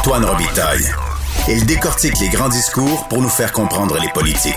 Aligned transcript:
Antoine 0.00 0.24
Robitaille. 0.24 0.86
Il 1.46 1.66
décortique 1.66 2.18
les 2.20 2.30
grands 2.30 2.48
discours 2.48 3.06
pour 3.08 3.20
nous 3.20 3.28
faire 3.28 3.52
comprendre 3.52 3.98
les 4.00 4.08
politiques. 4.14 4.54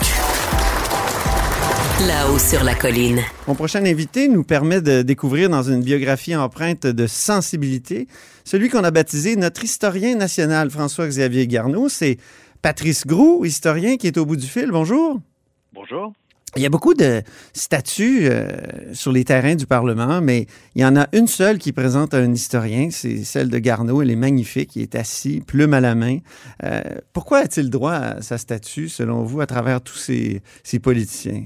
Là-haut 2.07 2.39
sur 2.39 2.63
la 2.63 2.75
colline. 2.75 3.19
Mon 3.45 3.53
prochain 3.53 3.83
invité 3.85 4.29
nous 4.29 4.45
permet 4.45 4.79
de 4.79 5.01
découvrir 5.01 5.49
dans 5.49 5.63
une 5.63 5.81
biographie 5.81 6.33
empreinte 6.33 6.87
de 6.87 7.07
sensibilité 7.07 8.07
celui 8.45 8.69
qu'on 8.69 8.85
a 8.85 8.91
baptisé 8.91 9.35
notre 9.35 9.65
historien 9.65 10.15
national, 10.15 10.69
François-Xavier 10.69 11.45
Garneau. 11.45 11.89
C'est 11.89 12.19
Patrice 12.61 13.05
Groux, 13.05 13.43
historien, 13.43 13.97
qui 13.97 14.07
est 14.07 14.17
au 14.17 14.25
bout 14.25 14.37
du 14.37 14.47
fil. 14.47 14.71
Bonjour. 14.71 15.19
Bonjour. 15.73 16.13
Il 16.55 16.61
y 16.61 16.67
a 16.67 16.69
beaucoup 16.69 16.93
de 16.93 17.23
statues 17.53 18.27
euh, 18.27 18.47
sur 18.93 19.11
les 19.11 19.23
terrains 19.23 19.55
du 19.55 19.65
Parlement, 19.65 20.21
mais 20.21 20.45
il 20.75 20.83
y 20.83 20.85
en 20.85 20.95
a 20.95 21.07
une 21.11 21.27
seule 21.27 21.57
qui 21.57 21.71
présente 21.71 22.13
un 22.13 22.31
historien, 22.31 22.89
c'est 22.91 23.23
celle 23.23 23.49
de 23.49 23.57
Garneau. 23.57 24.03
Elle 24.03 24.11
est 24.11 24.15
magnifique, 24.15 24.75
il 24.75 24.83
est 24.83 24.93
assis, 24.93 25.41
plume 25.41 25.73
à 25.73 25.81
la 25.81 25.95
main. 25.95 26.19
Euh, 26.63 26.81
pourquoi 27.11 27.39
a-t-il 27.39 27.71
droit 27.71 27.93
à 27.93 28.21
sa 28.21 28.37
statue, 28.37 28.87
selon 28.87 29.23
vous, 29.23 29.41
à 29.41 29.47
travers 29.47 29.81
tous 29.81 29.97
ces, 29.97 30.43
ces 30.63 30.77
politiciens? 30.77 31.45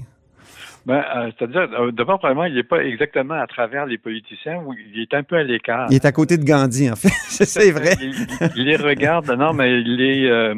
Ben, 0.86 1.04
euh, 1.16 1.30
c'est-à-dire, 1.38 1.68
euh, 1.78 1.92
d'abord, 1.92 2.18
probablement, 2.18 2.46
il 2.46 2.54
n'est 2.54 2.62
pas 2.62 2.82
exactement 2.82 3.34
à 3.34 3.46
travers 3.46 3.86
les 3.86 3.98
politiciens, 3.98 4.62
il 4.94 5.02
est 5.02 5.12
un 5.14 5.22
peu 5.22 5.36
à 5.36 5.42
l'écart. 5.42 5.86
Il 5.90 5.96
est 5.96 6.04
à 6.04 6.12
côté 6.12 6.38
de 6.38 6.44
Gandhi, 6.44 6.90
en 6.90 6.96
fait. 6.96 7.08
c'est 7.28 7.70
vrai. 7.70 7.94
Il, 8.56 8.64
les 8.64 8.76
regarde, 8.76 9.30
non, 9.30 9.52
mais 9.52 9.80
il 9.80 10.00
est, 10.00 10.30
euh, 10.30 10.54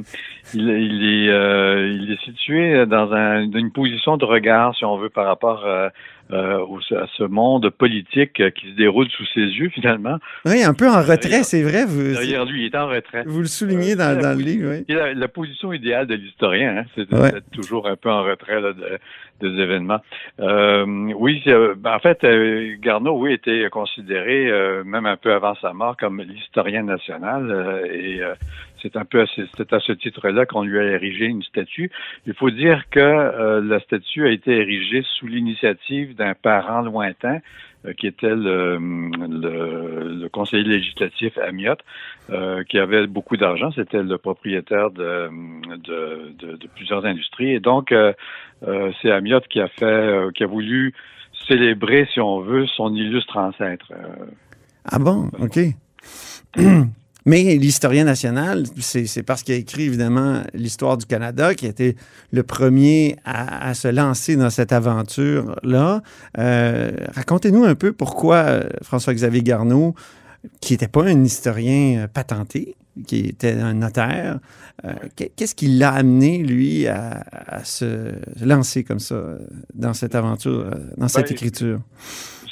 il, 0.54 0.68
il, 0.68 1.04
est, 1.04 1.94
il 1.96 2.12
est 2.12 2.24
situé 2.24 2.86
dans 2.86 3.12
un, 3.12 3.50
une 3.50 3.72
position 3.72 4.16
de 4.16 4.24
regard, 4.24 4.76
si 4.76 4.84
on 4.84 4.96
veut, 4.98 5.10
par 5.10 5.26
rapport 5.26 5.66
euh, 6.32 6.64
à 6.96 7.06
ce 7.16 7.24
monde 7.24 7.70
politique 7.70 8.42
qui 8.54 8.70
se 8.70 8.76
déroule 8.76 9.08
sous 9.08 9.26
ses 9.34 9.40
yeux, 9.40 9.68
finalement. 9.70 10.18
Oui, 10.44 10.62
un 10.62 10.74
peu 10.74 10.88
en 10.88 11.02
retrait, 11.02 11.42
c'est 11.42 11.62
vrai. 11.62 11.84
Vous, 11.86 12.12
derrière 12.12 12.44
lui, 12.44 12.66
il 12.66 12.66
est 12.66 12.76
en 12.76 12.88
retrait. 12.88 13.24
Vous 13.26 13.40
le 13.40 13.46
soulignez 13.46 13.96
dans, 13.96 14.20
dans 14.20 14.36
le 14.36 14.42
livre, 14.42 14.70
oui. 14.70 14.84
La, 14.88 15.14
la, 15.14 15.28
position 15.28 15.72
idéale 15.72 16.06
de 16.06 16.14
l'historien, 16.14 16.78
hein, 16.78 16.84
c'est 16.94 17.08
d'être 17.08 17.50
toujours 17.50 17.88
un 17.88 17.96
peu 17.96 18.10
en 18.10 18.22
retrait 18.22 18.60
là, 18.60 18.72
de, 18.72 18.98
des 19.40 19.60
événements. 19.60 20.00
Euh, 20.40 20.84
oui, 21.16 21.42
ben, 21.46 21.94
en 21.94 21.98
fait, 21.98 22.22
euh, 22.24 22.76
Garneau, 22.80 23.18
oui, 23.18 23.32
était 23.32 23.68
considéré, 23.70 24.46
euh, 24.48 24.84
même 24.84 25.06
un 25.06 25.16
peu 25.16 25.32
avant 25.32 25.54
sa 25.56 25.72
mort, 25.72 25.96
comme 25.96 26.20
l'historien 26.20 26.82
national. 26.82 27.50
Euh, 27.50 27.86
et 27.86 28.20
c'est 28.82 28.96
un 28.96 29.04
peu 29.04 29.20
à 29.22 29.26
ce, 29.26 29.42
c'est 29.56 29.72
à 29.72 29.80
ce 29.80 29.92
titre-là 29.92 30.46
qu'on 30.46 30.62
lui 30.62 30.78
a 30.78 30.84
érigé 30.84 31.26
une 31.26 31.42
statue. 31.42 31.90
Il 32.26 32.34
faut 32.34 32.50
dire 32.50 32.84
que 32.90 33.60
la 33.60 33.80
statue 33.80 34.26
a 34.26 34.30
été 34.30 34.52
érigée 34.52 35.04
sous 35.18 35.26
l'initiative 35.26 36.14
d'un 36.14 36.34
parent 36.34 36.82
lointain 36.82 37.38
qui 37.96 38.06
était 38.06 38.34
le, 38.34 38.78
le, 38.78 40.20
le, 40.20 40.28
conseiller 40.28 40.64
législatif 40.64 41.38
Amiot, 41.38 41.76
euh, 42.30 42.62
qui 42.64 42.78
avait 42.78 43.06
beaucoup 43.06 43.36
d'argent. 43.36 43.70
C'était 43.72 44.02
le 44.02 44.18
propriétaire 44.18 44.90
de, 44.90 45.30
de, 45.78 46.32
de, 46.38 46.56
de, 46.56 46.66
plusieurs 46.74 47.06
industries. 47.06 47.52
Et 47.52 47.60
donc, 47.60 47.92
euh, 47.92 48.12
euh, 48.66 48.92
c'est 49.00 49.10
Amiot 49.10 49.40
qui 49.48 49.60
a 49.60 49.68
fait, 49.68 50.32
qui 50.34 50.44
a 50.44 50.46
voulu 50.46 50.92
célébrer, 51.48 52.06
si 52.12 52.20
on 52.20 52.40
veut, 52.40 52.66
son 52.66 52.94
illustre 52.94 53.38
ancêtre. 53.38 53.92
ah 54.84 54.98
bon, 54.98 55.30
OK. 55.40 55.58
Mais 57.30 57.54
l'historien 57.54 58.02
national, 58.02 58.64
c'est 58.80 59.22
parce 59.22 59.44
qu'il 59.44 59.54
a 59.54 59.58
écrit 59.58 59.84
évidemment 59.84 60.42
l'histoire 60.52 60.96
du 60.96 61.06
Canada, 61.06 61.54
qui 61.54 61.66
a 61.66 61.68
été 61.68 61.94
le 62.32 62.42
premier 62.42 63.14
à, 63.24 63.68
à 63.68 63.74
se 63.74 63.86
lancer 63.86 64.34
dans 64.34 64.50
cette 64.50 64.72
aventure-là. 64.72 66.02
Euh, 66.38 66.90
Racontez-nous 67.14 67.62
un 67.62 67.76
peu 67.76 67.92
pourquoi 67.92 68.34
euh, 68.38 68.68
François-Xavier 68.82 69.44
Garneau, 69.44 69.94
qui 70.60 70.72
n'était 70.72 70.88
pas 70.88 71.04
un 71.04 71.22
historien 71.22 72.00
euh, 72.00 72.06
patenté, 72.08 72.74
qui 73.06 73.20
était 73.20 73.52
un 73.52 73.74
notaire, 73.74 74.40
euh, 74.84 74.92
qu'est-ce 75.36 75.54
qui 75.54 75.68
l'a 75.68 75.92
amené, 75.92 76.38
lui, 76.38 76.88
à, 76.88 77.22
à, 77.30 77.62
se 77.62 78.10
lancer 78.42 78.82
comme 78.82 78.98
ça 78.98 79.22
dans 79.72 79.94
cette 79.94 80.16
aventure, 80.16 80.68
dans 80.96 81.06
cette 81.06 81.28
ben, 81.28 81.32
écriture? 81.34 81.78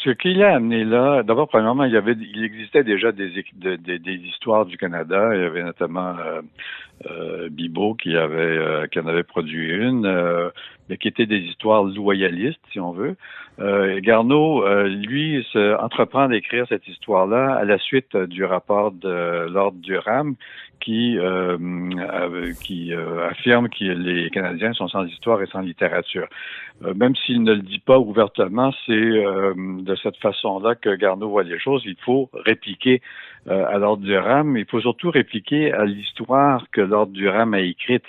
Ce 0.04 0.10
qu'il 0.10 0.42
a 0.42 0.54
amené 0.54 0.84
là, 0.84 1.22
d'abord, 1.22 1.48
premièrement, 1.48 1.84
il 1.84 1.92
y 1.92 1.96
avait, 1.96 2.12
il 2.12 2.44
existait 2.44 2.84
déjà 2.84 3.12
des, 3.12 3.44
des, 3.54 3.98
des, 3.98 4.14
histoires 4.14 4.66
du 4.66 4.76
Canada. 4.76 5.30
Il 5.34 5.40
y 5.40 5.44
avait 5.44 5.62
notamment 5.62 6.14
euh, 6.18 6.42
euh, 7.06 7.48
qui 7.98 8.16
avait, 8.16 8.58
euh, 8.58 8.86
qui 8.86 9.00
en 9.00 9.06
avait 9.06 9.24
produit 9.24 9.70
une, 9.70 10.06
euh, 10.06 10.50
mais 10.88 10.96
qui 10.96 11.08
étaient 11.08 11.26
des 11.26 11.38
histoires 11.38 11.82
loyalistes, 11.82 12.60
si 12.72 12.80
on 12.80 12.92
veut. 12.92 13.16
Euh, 13.60 14.00
Garneau, 14.00 14.64
lui, 14.86 15.46
se 15.52 15.76
entreprend 15.82 16.28
d'écrire 16.28 16.66
cette 16.68 16.86
histoire-là 16.86 17.54
à 17.54 17.64
la 17.64 17.78
suite 17.78 18.16
du 18.16 18.44
rapport 18.44 18.92
de 18.92 19.48
Lord 19.48 19.72
Durham, 19.74 20.34
qui, 20.80 21.18
qui 22.62 22.92
affirme 22.94 23.68
que 23.68 23.84
les 23.84 24.30
Canadiens 24.30 24.72
sont 24.72 24.88
sans 24.88 25.04
histoire 25.04 25.42
et 25.42 25.46
sans 25.46 25.60
littérature. 25.60 26.28
même 26.94 27.16
s'il 27.16 27.42
ne 27.42 27.54
le 27.54 27.62
dit 27.62 27.80
pas 27.80 27.98
ouvertement, 27.98 28.72
c'est 28.86 28.92
de 28.94 29.96
cette 30.02 30.16
façon-là 30.18 30.76
que 30.76 30.94
Garneau 30.94 31.30
voit 31.30 31.42
les 31.42 31.58
choses. 31.58 31.82
Il 31.84 31.96
faut 32.04 32.30
répliquer 32.32 33.02
à 33.48 33.76
Lord 33.78 33.98
Durham, 33.98 34.56
il 34.56 34.66
faut 34.66 34.80
surtout 34.80 35.10
répliquer 35.10 35.72
à 35.72 35.84
l'histoire 35.84 36.64
que 36.70 36.80
Lord 36.80 37.08
Durham 37.08 37.54
a 37.54 37.60
écrite. 37.60 38.04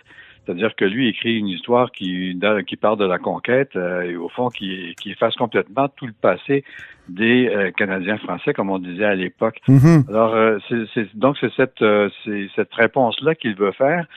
C'est-à-dire 0.50 0.76
que 0.76 0.86
lui 0.86 1.08
écrit 1.08 1.38
une 1.38 1.48
histoire 1.48 1.92
qui, 1.92 2.36
qui 2.66 2.76
parle 2.76 2.98
de 2.98 3.06
la 3.06 3.20
conquête 3.20 3.76
euh, 3.76 4.02
et 4.02 4.16
au 4.16 4.30
fond 4.30 4.50
qui, 4.50 4.96
qui 5.00 5.12
efface 5.12 5.36
complètement 5.36 5.88
tout 5.90 6.08
le 6.08 6.14
passé 6.20 6.64
des 7.08 7.48
euh, 7.50 7.70
Canadiens 7.70 8.18
français, 8.18 8.52
comme 8.56 8.72
on 8.72 8.80
disait 8.80 9.06
à 9.06 9.14
l'époque. 9.14 9.60
Mm-hmm. 9.68 10.10
Alors, 10.10 10.34
euh, 10.34 10.58
c'est, 10.96 11.16
donc 11.16 11.38
c'est 11.40 11.54
cette, 11.54 11.86
c'est 12.26 12.48
cette 12.56 12.74
réponse-là 12.74 13.36
qu'il 13.36 13.54
veut 13.54 13.74
faire, 13.74 14.08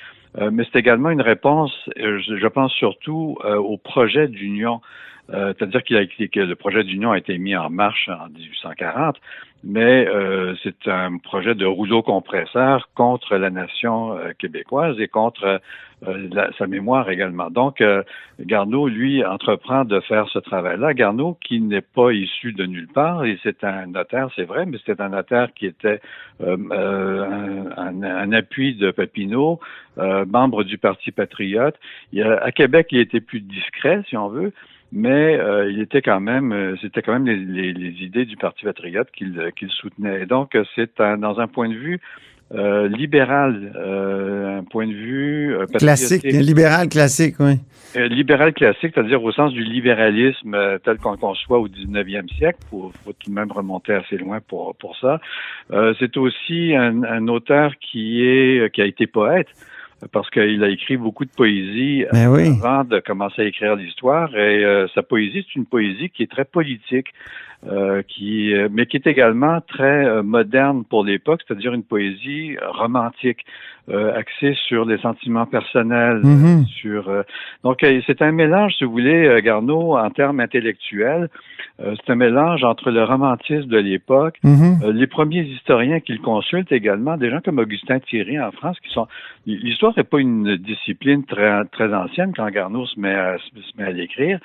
mais 0.50 0.64
c'est 0.72 0.78
également 0.78 1.10
une 1.10 1.20
réponse, 1.20 1.70
je, 1.98 2.38
je 2.40 2.46
pense 2.46 2.72
surtout 2.72 3.36
au 3.44 3.76
projet 3.76 4.26
d'union. 4.26 4.80
C'est-à-dire 5.28 5.82
qu'il 5.84 5.96
a 5.96 6.04
que 6.04 6.40
le 6.40 6.54
projet 6.56 6.84
d'union 6.84 7.12
a 7.12 7.18
été 7.18 7.38
mis 7.38 7.56
en 7.56 7.70
marche 7.70 8.08
en 8.08 8.28
1840, 8.28 9.16
mais 9.64 10.06
euh, 10.08 10.54
c'est 10.62 10.88
un 10.88 11.18
projet 11.18 11.54
de 11.54 11.64
rouleau 11.64 12.02
compresseur 12.02 12.88
contre 12.94 13.36
la 13.36 13.50
nation 13.50 14.16
euh, 14.16 14.32
québécoise 14.36 14.98
et 14.98 15.06
contre 15.06 15.60
euh, 16.08 16.28
sa 16.58 16.66
mémoire 16.66 17.08
également. 17.10 17.48
Donc, 17.48 17.80
euh, 17.80 18.02
Garneau, 18.40 18.88
lui, 18.88 19.24
entreprend 19.24 19.84
de 19.84 20.00
faire 20.00 20.28
ce 20.30 20.40
travail-là. 20.40 20.94
Garneau, 20.94 21.38
qui 21.40 21.60
n'est 21.60 21.80
pas 21.80 22.10
issu 22.10 22.52
de 22.52 22.66
nulle 22.66 22.88
part, 22.88 23.24
et 23.24 23.38
c'est 23.44 23.62
un 23.62 23.86
notaire, 23.86 24.28
c'est 24.34 24.42
vrai, 24.42 24.66
mais 24.66 24.78
c'est 24.84 25.00
un 25.00 25.10
notaire 25.10 25.54
qui 25.54 25.66
était 25.66 26.00
euh, 26.40 27.68
un, 27.76 28.02
un, 28.02 28.02
un, 28.02 28.32
appui 28.32 28.74
de 28.74 28.90
Papineau, 28.90 29.60
membre 29.96 30.64
du 30.64 30.76
Parti 30.76 31.12
patriote. 31.12 31.76
Il 32.12 32.22
a, 32.22 32.42
à 32.42 32.50
Québec, 32.50 32.88
il 32.90 32.98
était 32.98 33.20
plus 33.20 33.40
discret, 33.40 34.02
si 34.08 34.16
on 34.16 34.28
veut, 34.28 34.52
mais 34.92 35.38
euh, 35.38 35.70
il 35.70 35.80
était 35.80 36.02
quand 36.02 36.20
même, 36.20 36.52
euh, 36.52 36.76
c'était 36.82 37.00
quand 37.00 37.14
même 37.14 37.26
les, 37.26 37.36
les, 37.36 37.72
les, 37.72 38.04
idées 38.04 38.26
du 38.26 38.36
Parti 38.36 38.64
patriote 38.64 39.10
qu'il 39.10 39.38
euh, 39.38 39.50
qu'il 39.50 39.70
soutenait. 39.70 40.22
Et 40.22 40.26
donc, 40.26 40.56
c'est 40.76 41.00
dans 41.00 41.40
un 41.40 41.48
point 41.48 41.70
de 41.70 41.74
vue 41.74 41.98
euh, 42.54 42.88
libéral, 42.88 43.72
euh, 43.74 44.58
un 44.58 44.64
point 44.64 44.86
de 44.86 44.92
vue 44.92 45.56
classique, 45.78 46.22
libéral 46.24 46.90
classique, 46.90 47.36
oui. 47.40 47.54
libéral 47.94 48.52
classique, 48.52 48.92
c'est-à-dire 48.94 49.24
au 49.24 49.32
sens 49.32 49.54
du 49.54 49.64
libéralisme 49.64 50.78
tel 50.84 50.98
qu'on 50.98 51.16
conçoit 51.16 51.58
au 51.58 51.68
19e 51.68 52.28
siècle. 52.36 52.58
Faut, 52.70 52.92
faut, 53.02 53.14
tout 53.14 53.30
de 53.30 53.34
même 53.34 53.50
remonter 53.50 53.94
assez 53.94 54.18
loin 54.18 54.40
pour 54.46 54.76
pour 54.76 54.94
ça. 54.98 55.20
c'est 55.98 56.18
aussi 56.18 56.74
un, 56.76 57.02
un, 57.04 57.28
auteur 57.28 57.72
qui 57.80 58.22
est 58.26 58.70
qui 58.74 58.82
a 58.82 58.84
été 58.84 59.06
poète 59.06 59.48
parce 60.10 60.28
qu'il 60.30 60.64
a 60.64 60.68
écrit 60.68 60.96
beaucoup 60.96 61.24
de 61.24 61.30
poésie 61.30 62.04
ben 62.12 62.28
oui. 62.28 62.48
avant 62.48 62.84
de 62.84 62.98
commencer 63.00 63.42
à 63.42 63.44
écrire 63.44 63.76
l'histoire. 63.76 64.34
Et 64.36 64.64
euh, 64.64 64.88
sa 64.94 65.02
poésie, 65.02 65.44
c'est 65.46 65.54
une 65.54 65.66
poésie 65.66 66.10
qui 66.10 66.24
est 66.24 66.30
très 66.30 66.44
politique, 66.44 67.08
euh, 67.68 68.02
qui, 68.02 68.52
euh, 68.52 68.68
mais 68.72 68.86
qui 68.86 68.96
est 68.96 69.06
également 69.06 69.60
très 69.60 70.04
euh, 70.04 70.24
moderne 70.24 70.82
pour 70.82 71.04
l'époque, 71.04 71.42
c'est-à-dire 71.46 71.72
une 71.72 71.84
poésie 71.84 72.56
romantique, 72.60 73.44
euh, 73.88 74.12
axée 74.16 74.56
sur 74.66 74.84
les 74.84 74.98
sentiments 74.98 75.46
personnels. 75.46 76.22
Mm-hmm. 76.24 76.66
sur 76.66 77.24
donc 77.62 77.84
c'est 78.06 78.20
un 78.20 78.32
mélange, 78.32 78.74
si 78.78 78.84
vous 78.84 78.90
voulez, 78.90 79.40
Garneau, 79.44 79.96
en 79.96 80.10
termes 80.10 80.40
intellectuels. 80.40 81.28
c'est 81.78 82.10
un 82.10 82.16
mélange 82.16 82.64
entre 82.64 82.90
le 82.90 83.04
romantisme 83.04 83.68
de 83.68 83.78
l'époque, 83.78 84.38
mm-hmm. 84.44 84.90
les 84.90 85.06
premiers 85.06 85.42
historiens 85.42 86.00
qu'il 86.00 86.20
consulte 86.20 86.72
également, 86.72 87.16
des 87.16 87.30
gens 87.30 87.40
comme 87.44 87.58
Augustin 87.58 88.00
Thierry 88.00 88.40
en 88.40 88.50
France, 88.50 88.78
qui 88.80 88.92
sont 88.92 89.06
l'histoire 89.46 89.91
n'est 89.96 90.04
pas 90.04 90.20
une 90.20 90.56
discipline 90.56 91.24
très 91.24 91.64
très 91.66 91.92
ancienne 91.92 92.32
quand 92.34 92.48
Garneau 92.50 92.86
se 92.86 92.98
met 92.98 93.14
à, 93.14 93.38
se 93.38 93.76
met 93.76 93.84
à 93.84 93.90
l'écrire. 93.90 94.38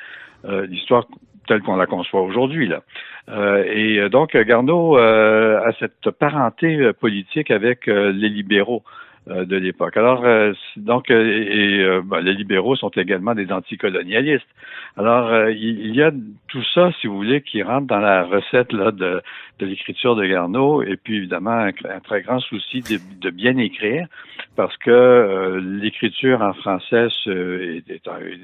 l'histoire 0.44 1.06
telle 1.48 1.62
qu'on 1.62 1.78
la 1.78 1.88
conçoit 1.88 2.22
aujourd'hui. 2.22 2.68
là. 2.68 2.84
Euh, 3.30 3.64
et 3.68 4.10
donc, 4.10 4.38
Garneau 4.38 4.98
euh, 4.98 5.60
a 5.60 5.72
cette 5.80 6.12
parenté 6.12 6.92
politique 6.94 7.50
avec 7.50 7.88
euh, 7.88 8.12
les 8.12 8.30
libéraux. 8.30 8.84
Euh, 9.30 9.46
de 9.46 9.58
l'époque. 9.58 9.98
Alors, 9.98 10.24
euh, 10.26 10.54
donc, 10.76 11.10
et, 11.10 11.86
ben, 12.04 12.20
les 12.22 12.34
libéraux 12.34 12.76
sont 12.76 12.90
également 12.90 13.36
des 13.36 13.52
anticolonialistes. 13.52 14.48
Alors, 14.96 15.50
il 15.50 15.96
y 15.96 16.02
a 16.02 16.12
tout 16.48 16.64
ça, 16.74 16.92
si 17.00 17.08
vous 17.08 17.18
voulez, 17.18 17.42
qui 17.42 17.62
rentre 17.62 17.88
dans 17.88 18.00
la 18.00 18.24
recette 18.24 18.74
là, 18.74 18.92
de, 18.92 19.22
de 19.60 19.66
l'écriture 19.66 20.16
de 20.16 20.26
Garneau, 20.26 20.82
et 20.82 20.98
puis 20.98 21.18
évidemment 21.18 21.52
un, 21.52 21.72
très 22.04 22.22
grand 22.22 22.40
souci 22.40 22.82
de, 22.82 22.98
de, 23.22 23.30
bien 23.30 23.58
écrire, 23.58 24.08
parce 24.56 24.76
que 24.78 25.60
l'écriture 25.62 26.42
en 26.42 26.54
français 26.54 27.08
est, 27.28 27.84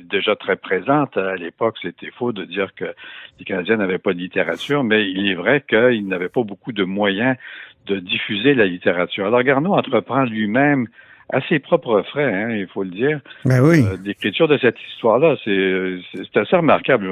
déjà 0.09 0.36
très 0.36 0.57
présente. 0.57 1.18
À 1.18 1.36
l'époque, 1.36 1.77
c'était 1.81 2.12
faux 2.12 2.33
de 2.33 2.44
dire 2.44 2.75
que 2.75 2.86
les 3.39 3.45
Canadiens 3.45 3.77
n'avaient 3.77 3.97
pas 3.97 4.13
de 4.13 4.19
littérature, 4.19 4.83
mais 4.83 5.09
il 5.09 5.29
est 5.29 5.36
vrai 5.36 5.63
qu'ils 5.68 6.07
n'avaient 6.07 6.29
pas 6.29 6.44
beaucoup 6.44 6.71
de 6.71 6.83
moyens 6.83 7.36
de 7.88 8.00
diffuser 8.00 8.53
la 8.53 8.65
littérature. 8.65 9.25
Alors 9.27 9.44
Garneau 9.44 9.74
entreprend 9.74 10.24
lui-même 10.24 10.88
à 11.31 11.41
ses 11.47 11.59
propres 11.59 12.03
frais, 12.03 12.31
hein, 12.31 12.50
il 12.51 12.68
faut 12.68 12.83
le 12.83 12.91
dire, 12.91 13.19
ben 13.45 13.62
oui. 13.62 13.83
Euh, 13.83 13.97
d'écriture 13.97 14.47
de 14.47 14.57
cette 14.57 14.75
histoire-là. 14.91 15.35
C'est, 15.44 15.95
c'est 16.13 16.39
assez 16.39 16.56
remarquable. 16.56 17.07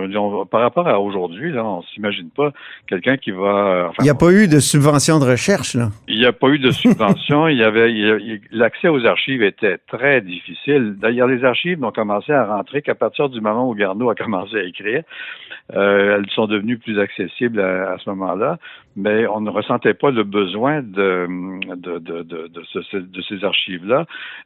par 0.51 0.62
rapport 0.62 0.88
à 0.88 1.00
aujourd'hui, 1.00 1.51
là, 1.51 1.65
on 1.65 1.81
s'imagine 1.81 2.29
pas 2.29 2.51
quelqu'un 2.88 3.18
qui 3.18 3.31
va. 3.31 3.91
il 4.00 4.03
n'y 4.03 4.09
a 4.09 4.15
pas 4.15 4.31
eu 4.31 4.47
de 4.47 4.59
subvention 4.59 5.19
de 5.19 5.25
recherche, 5.25 5.75
là. 5.75 5.89
Il 6.07 6.19
n'y 6.19 6.25
a 6.25 6.33
pas 6.33 6.50
eu 6.50 6.59
de 6.59 6.71
subvention. 6.71 7.47
il 7.47 7.57
y 7.57 7.63
avait 7.63 7.91
l'accès 8.51 8.89
aux 8.89 9.06
archives 9.06 9.41
était 9.41 9.79
très 9.88 10.21
difficile. 10.21 10.95
D'ailleurs, 11.00 11.27
les 11.27 11.44
archives 11.44 11.79
n'ont 11.79 11.91
commencé 11.91 12.31
à 12.31 12.45
rentrer 12.45 12.81
qu'à 12.81 12.95
partir 12.95 13.29
du 13.29 13.41
moment 13.41 13.69
où 13.69 13.74
Garneau 13.74 14.09
a 14.09 14.15
commencé 14.15 14.56
à 14.56 14.63
écrire. 14.63 15.03
Euh, 15.74 16.17
elles 16.17 16.29
sont 16.31 16.47
devenues 16.47 16.77
plus 16.77 17.00
accessibles 17.00 17.62
à, 17.62 17.95
ce 18.03 18.09
moment-là, 18.09 18.57
mais 18.95 19.25
on 19.27 19.41
ne 19.41 19.49
ressentait 19.49 19.93
pas 19.93 20.11
le 20.11 20.23
besoin 20.23 20.81
de, 20.81 21.27
de, 21.75 21.99
de, 21.99 22.23
de, 22.23 22.47
de 22.47 23.21
ces 23.21 23.43
archives-là. 23.43 24.05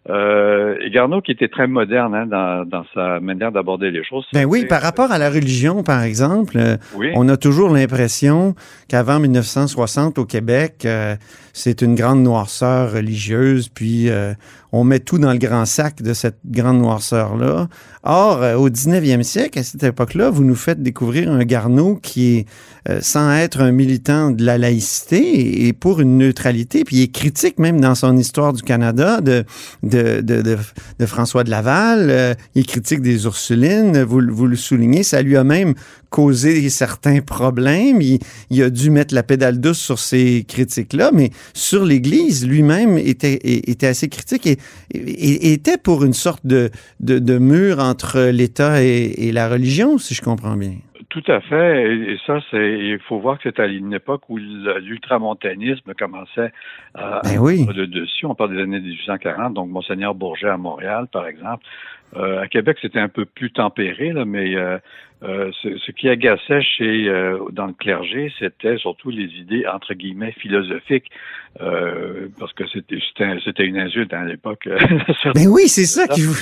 Euh, 0.09 0.77
et 0.81 0.91
Garneau, 0.91 1.21
qui 1.21 1.31
était 1.31 1.47
très 1.47 1.67
moderne 1.67 2.13
hein, 2.13 2.25
dans, 2.27 2.65
dans, 2.65 2.85
sa 2.93 3.19
manière 3.19 3.51
d'aborder 3.51 3.91
les 3.91 4.03
choses. 4.03 4.25
Ben 4.33 4.45
oui, 4.45 4.65
par 4.65 4.81
rapport 4.81 5.11
à 5.11 5.17
la 5.17 5.29
religion, 5.29 5.83
par 5.83 6.03
exemple, 6.03 6.57
euh, 6.57 6.77
on 7.15 7.27
a 7.27 7.37
toujours 7.37 7.69
l'impression 7.69 8.53
qu'avant 8.87 9.19
1960 9.19 10.19
au 10.19 10.25
Québec, 10.25 10.83
euh, 10.85 11.15
c'est 11.53 11.81
une 11.81 11.95
grande 11.95 12.21
noirceur 12.21 12.91
religieuse, 12.91 13.69
puis 13.69 14.09
euh, 14.09 14.33
on 14.75 14.83
met 14.83 14.99
tout 14.99 15.17
dans 15.19 15.31
le 15.31 15.37
grand 15.37 15.65
sac 15.65 16.01
de 16.01 16.13
cette 16.13 16.39
grande 16.45 16.79
noirceur-là. 16.79 17.69
Or, 18.03 18.43
euh, 18.43 18.55
au 18.55 18.69
19e 18.69 19.23
siècle, 19.23 19.57
à 19.59 19.63
cette 19.63 19.83
époque-là, 19.83 20.29
vous 20.29 20.43
nous 20.43 20.55
faites 20.55 20.83
découvrir 20.83 21.31
un 21.31 21.45
Garneau 21.45 21.95
qui 21.95 22.35
est, 22.35 22.45
euh, 22.89 22.99
sans 23.01 23.31
être 23.31 23.61
un 23.61 23.71
militant 23.71 24.31
de 24.31 24.43
la 24.43 24.57
laïcité, 24.57 25.65
et 25.65 25.71
pour 25.71 26.01
une 26.01 26.17
neutralité, 26.17 26.83
puis 26.83 26.97
il 26.97 27.01
est 27.03 27.11
critique 27.11 27.57
même 27.57 27.79
dans 27.79 27.95
son 27.95 28.17
histoire 28.17 28.51
du 28.51 28.63
Canada 28.63 29.21
de, 29.21 29.45
de, 29.83 30.19
de, 30.19 30.41
de, 30.41 31.05
François 31.05 31.45
de 31.45 31.51
Laval, 31.51 32.35
il 32.53 32.61
est 32.61 32.65
critique 32.65 33.01
des 33.01 33.23
Ursulines, 33.23 34.03
vous, 34.03 34.21
vous 34.29 34.47
le 34.47 34.57
soulignez, 34.57 35.03
ça 35.03 35.21
lui 35.21 35.37
a 35.37 35.45
même 35.45 35.73
causé 36.15 36.69
certains 36.69 37.19
problèmes, 37.19 37.99
il, 37.99 38.19
il 38.49 38.63
a 38.63 38.69
dû 38.69 38.89
mettre 38.89 39.13
la 39.13 39.21
pédale 39.21 39.59
douce 39.59 39.81
sur 39.81 39.99
ces 39.99 40.45
critiques-là, 40.47 41.11
mais 41.13 41.31
sur 41.53 41.83
l'Église 41.83 42.47
lui-même 42.47 42.97
était, 42.97 43.37
était 43.43 43.87
assez 43.87 44.07
critique 44.07 44.47
et, 44.47 45.51
était 45.51 45.77
pour 45.77 46.05
une 46.05 46.13
sorte 46.13 46.47
de, 46.47 46.69
de, 47.01 47.37
mur 47.37 47.79
entre 47.79 48.31
l'État 48.31 48.81
et, 48.81 49.33
la 49.33 49.49
religion, 49.49 49.97
si 49.97 50.13
je 50.13 50.21
comprends 50.21 50.55
bien. 50.55 50.75
Tout 51.09 51.23
à 51.27 51.41
fait. 51.41 51.83
Et, 51.83 52.17
ça, 52.25 52.39
c'est, 52.49 52.79
il 52.79 52.99
faut 52.99 53.19
voir 53.19 53.37
que 53.37 53.49
c'est 53.49 53.59
à 53.59 53.65
une 53.65 53.93
époque 53.93 54.29
où 54.29 54.37
l'ultramontanisme 54.37 55.93
commençait 55.99 56.53
à, 56.93 57.19
ben 57.25 57.37
oui. 57.39 57.65
de 57.65 57.85
dessus. 57.85 58.25
On 58.25 58.35
parle 58.35 58.55
des 58.55 58.61
années 58.61 58.79
1840. 58.79 59.53
Donc, 59.53 59.69
Monseigneur 59.69 60.15
Bourget 60.15 60.47
à 60.47 60.57
Montréal, 60.57 61.07
par 61.11 61.27
exemple. 61.27 61.65
Euh, 62.15 62.41
à 62.41 62.47
Québec, 62.47 62.77
c'était 62.81 62.99
un 62.99 63.09
peu 63.09 63.25
plus 63.25 63.51
tempéré, 63.51 64.13
là, 64.13 64.23
mais 64.25 64.55
euh, 64.55 64.77
euh, 65.27 65.49
ce, 65.63 65.91
qui 65.91 66.09
agaçait 66.09 66.61
chez 66.61 67.07
euh, 67.07 67.39
dans 67.51 67.65
le 67.65 67.73
clergé, 67.73 68.31
c'était 68.37 68.77
surtout 68.77 69.09
les 69.09 69.25
idées 69.39 69.65
entre 69.65 69.93
guillemets 69.93 70.33
philosophiques, 70.33 71.09
euh, 71.61 72.27
parce 72.39 72.53
que 72.53 72.63
c'était 72.67 72.99
c'était 73.43 73.65
une 73.65 73.77
insulte 73.79 74.13
à 74.13 74.23
l'époque. 74.23 74.67
Mais 75.35 75.47
oui, 75.47 75.67
c'est 75.67 75.85
ça 75.85 76.07
que 76.07 76.21
vous, 76.21 76.35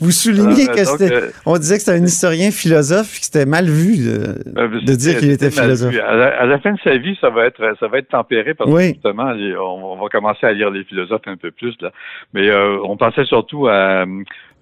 vous 0.00 0.10
soulignez 0.10 0.66
que 0.66 0.84
c'était. 0.84 1.30
on 1.44 1.56
disait 1.56 1.76
que 1.76 1.82
c'était 1.82 1.98
un 1.98 2.04
historien 2.04 2.50
philosophe, 2.50 3.18
que 3.18 3.24
c'était 3.24 3.46
mal 3.46 3.64
vu 3.64 3.96
de, 3.96 4.94
dire 4.94 5.18
qu'il 5.18 5.30
était 5.30 5.50
philosophe. 5.50 5.96
À 5.98 6.46
la, 6.46 6.58
fin 6.60 6.72
de 6.72 6.80
sa 6.84 6.96
vie, 6.98 7.16
ça 7.20 7.30
va 7.30 7.46
être 7.46 7.74
ça 7.80 7.88
va 7.88 7.98
être 7.98 8.10
tempéré 8.10 8.54
parce 8.54 8.70
que 8.70 8.80
justement, 8.80 9.32
on, 9.60 9.96
va 9.96 10.08
commencer 10.08 10.46
à 10.46 10.52
lire 10.52 10.70
les 10.70 10.84
philosophes 10.84 11.26
un 11.26 11.36
peu 11.36 11.50
plus 11.50 11.74
là. 11.80 11.90
Mais 12.34 12.52
on 12.54 12.96
pensait 12.96 13.24
surtout 13.24 13.66
à 13.66 14.04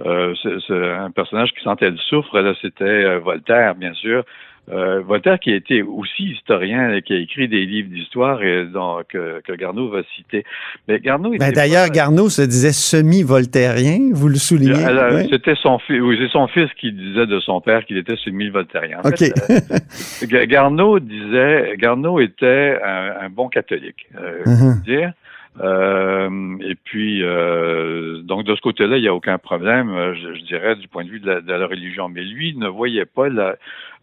un 0.05 1.11
personnage 1.11 1.51
qui 1.53 1.63
sentait 1.65 1.91
le 1.91 1.99
soufre. 1.99 2.39
Là, 2.39 2.55
c'était 2.63 3.19
Voltaire 3.19 3.58
bien 3.77 3.95
sûr. 3.95 4.25
Euh, 4.71 5.01
Voltaire 5.01 5.39
qui 5.39 5.51
a 5.51 5.57
été 5.57 5.83
aussi 5.83 6.25
historien 6.25 6.93
et 6.93 7.01
qui 7.01 7.15
a 7.15 7.17
écrit 7.17 7.49
des 7.49 7.65
livres 7.65 7.89
d'histoire 7.89 8.43
et 8.43 8.67
donc 8.67 9.07
que, 9.09 9.57
Garneau 9.57 9.89
va 9.89 10.03
citer. 10.15 10.45
Mais 10.87 11.01
Garneau 11.01 11.31
ben 11.39 11.53
D'ailleurs, 11.53 11.89
Garneau 11.89 12.29
se 12.29 12.43
disait 12.43 12.73
semi-voltairien, 12.73 14.11
vous 14.13 14.29
le 14.29 14.35
soulignez? 14.35 14.85
C'était 15.31 15.55
son 15.55 15.79
fils, 15.79 16.03
oui, 16.03 16.19
c'est 16.21 16.31
son 16.31 16.49
fils 16.49 16.69
qui 16.79 16.93
disait 16.93 17.27
de 17.27 17.41
son 17.41 17.63
père 17.63 17.87
qu'il 17.87 17.97
était 17.97 18.17
semi-voltairien. 18.17 18.99
OK. 19.05 19.23
Euh, 19.23 20.45
Garneau 20.47 20.99
disait, 20.99 21.75
Garneau 21.79 22.21
était 22.21 22.79
un, 22.85 23.31
bon 23.31 23.49
catholique, 23.49 24.07
euh, 24.21 24.45
uh-huh. 24.45 24.85
dire. 24.85 25.13
Euh, 25.61 26.57
et 26.61 26.75
puis, 26.75 27.23
euh, 27.23 28.23
donc 28.23 28.45
de 28.45 28.55
ce 28.55 28.61
côté-là, 28.61 28.97
il 28.97 29.03
n'y 29.03 29.09
a 29.09 29.15
aucun 29.15 29.39
problème, 29.39 29.91
euh, 29.91 30.15
je, 30.15 30.45
dirais, 30.45 30.77
du 30.77 30.89
point 30.89 31.05
de 31.05 31.11
vue 31.11 31.21
de 31.21 31.27
la, 31.27 31.41
de 31.41 31.53
la 31.53 31.67
religion. 31.67 32.09
Mais 32.09 32.23
lui 32.23 32.57
ne 32.57 32.69
voyait 32.69 33.07
pas 33.07 33.29
la, 33.29 33.57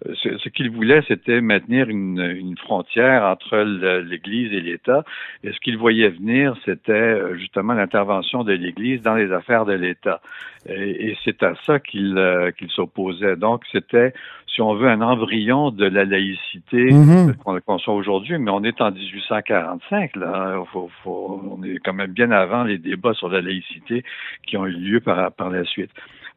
ce, 0.04 0.50
qu'il 0.50 0.70
voulait, 0.70 1.02
c'était 1.08 1.42
maintenir 1.42 1.90
une, 1.90 2.20
une, 2.20 2.58
frontière 2.58 3.24
entre 3.24 3.58
l'Église 3.58 4.52
et 4.54 4.60
l'État. 4.60 5.04
Et 5.44 5.52
ce 5.52 5.60
qu'il 5.60 5.78
voyait 5.78 6.10
venir, 6.10 6.56
c'était 6.66 6.92
euh, 6.92 7.36
justement 7.38 7.74
l'intervention 7.74 8.44
de 8.44 8.54
l'Église 8.54 9.02
dans 9.02 9.16
les 9.16 9.32
affaires 9.32 9.66
de 9.66 9.74
l'État. 9.74 10.22
Et, 10.68 11.10
et 11.10 11.18
c'est 11.24 11.42
à 11.44 11.54
ça 11.66 11.80
qu'il 11.80 12.18
euh, 12.18 12.52
qu'il 12.52 12.70
s'opposait. 12.70 13.38
Donc, 13.38 13.64
c'était, 13.72 14.14
si 14.48 14.62
on 14.62 14.76
veut, 14.76 14.90
un 14.90 15.02
embryon 15.02 15.72
de 15.72 15.86
la 15.86 16.04
laïcité 16.04 16.88
mm-hmm. 16.88 17.38
qu'on 17.38 17.60
conçoit 17.62 17.94
aujourd'hui, 17.94 18.38
mais 18.38 18.52
on 18.52 18.64
est 18.64 18.82
en 18.82 18.92
1845. 18.92 20.16
Là, 20.18 20.62
faut, 20.74 20.90
faut, 21.04 21.42
on 21.58 21.64
est 21.64 21.78
quand 21.84 21.94
même 21.94 22.12
bien 22.12 22.32
avant 22.32 22.64
les 22.64 22.78
débats 22.78 23.14
sur 23.14 23.30
la 23.30 23.42
laïcité 23.42 24.04
qui 24.46 24.58
ont 24.58 24.66
eu 24.66 24.72
lieu 24.72 25.00
par, 25.00 25.32
par 25.32 25.50
la 25.50 25.64
suite. 25.64 25.92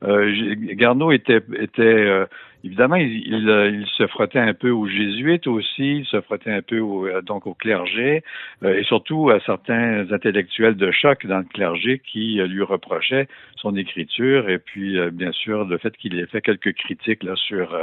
Euh, 0.04 0.54
Garneau 0.74 1.10
était, 1.10 1.40
était 1.58 1.82
euh, 1.82 2.26
évidemment, 2.64 2.96
il, 2.96 3.48
euh, 3.48 3.70
il, 3.70 3.86
se 3.86 4.06
frottait 4.06 4.38
un 4.38 4.54
peu 4.54 4.70
aux 4.70 4.86
jésuites 4.86 5.46
aussi, 5.46 5.98
il 5.98 6.04
se 6.06 6.20
frottait 6.20 6.52
un 6.52 6.62
peu 6.62 6.78
au, 6.78 7.06
euh, 7.06 7.22
donc 7.22 7.46
au 7.46 7.54
clergé 7.54 8.22
et 8.64 8.82
surtout 8.84 9.30
à 9.30 9.40
certains 9.40 10.10
intellectuels 10.12 10.76
de 10.76 10.90
choc 10.90 11.24
dans 11.26 11.38
le 11.38 11.44
clergé 11.44 12.00
qui 12.00 12.40
lui 12.42 12.62
reprochaient 12.62 13.28
son 13.56 13.76
écriture 13.76 14.48
et 14.48 14.58
puis 14.58 14.98
bien 15.12 15.32
sûr 15.32 15.64
le 15.64 15.78
fait 15.78 15.96
qu'il 15.96 16.18
ait 16.18 16.26
fait 16.26 16.40
quelques 16.40 16.72
critiques 16.74 17.22
là 17.22 17.34
sur 17.36 17.76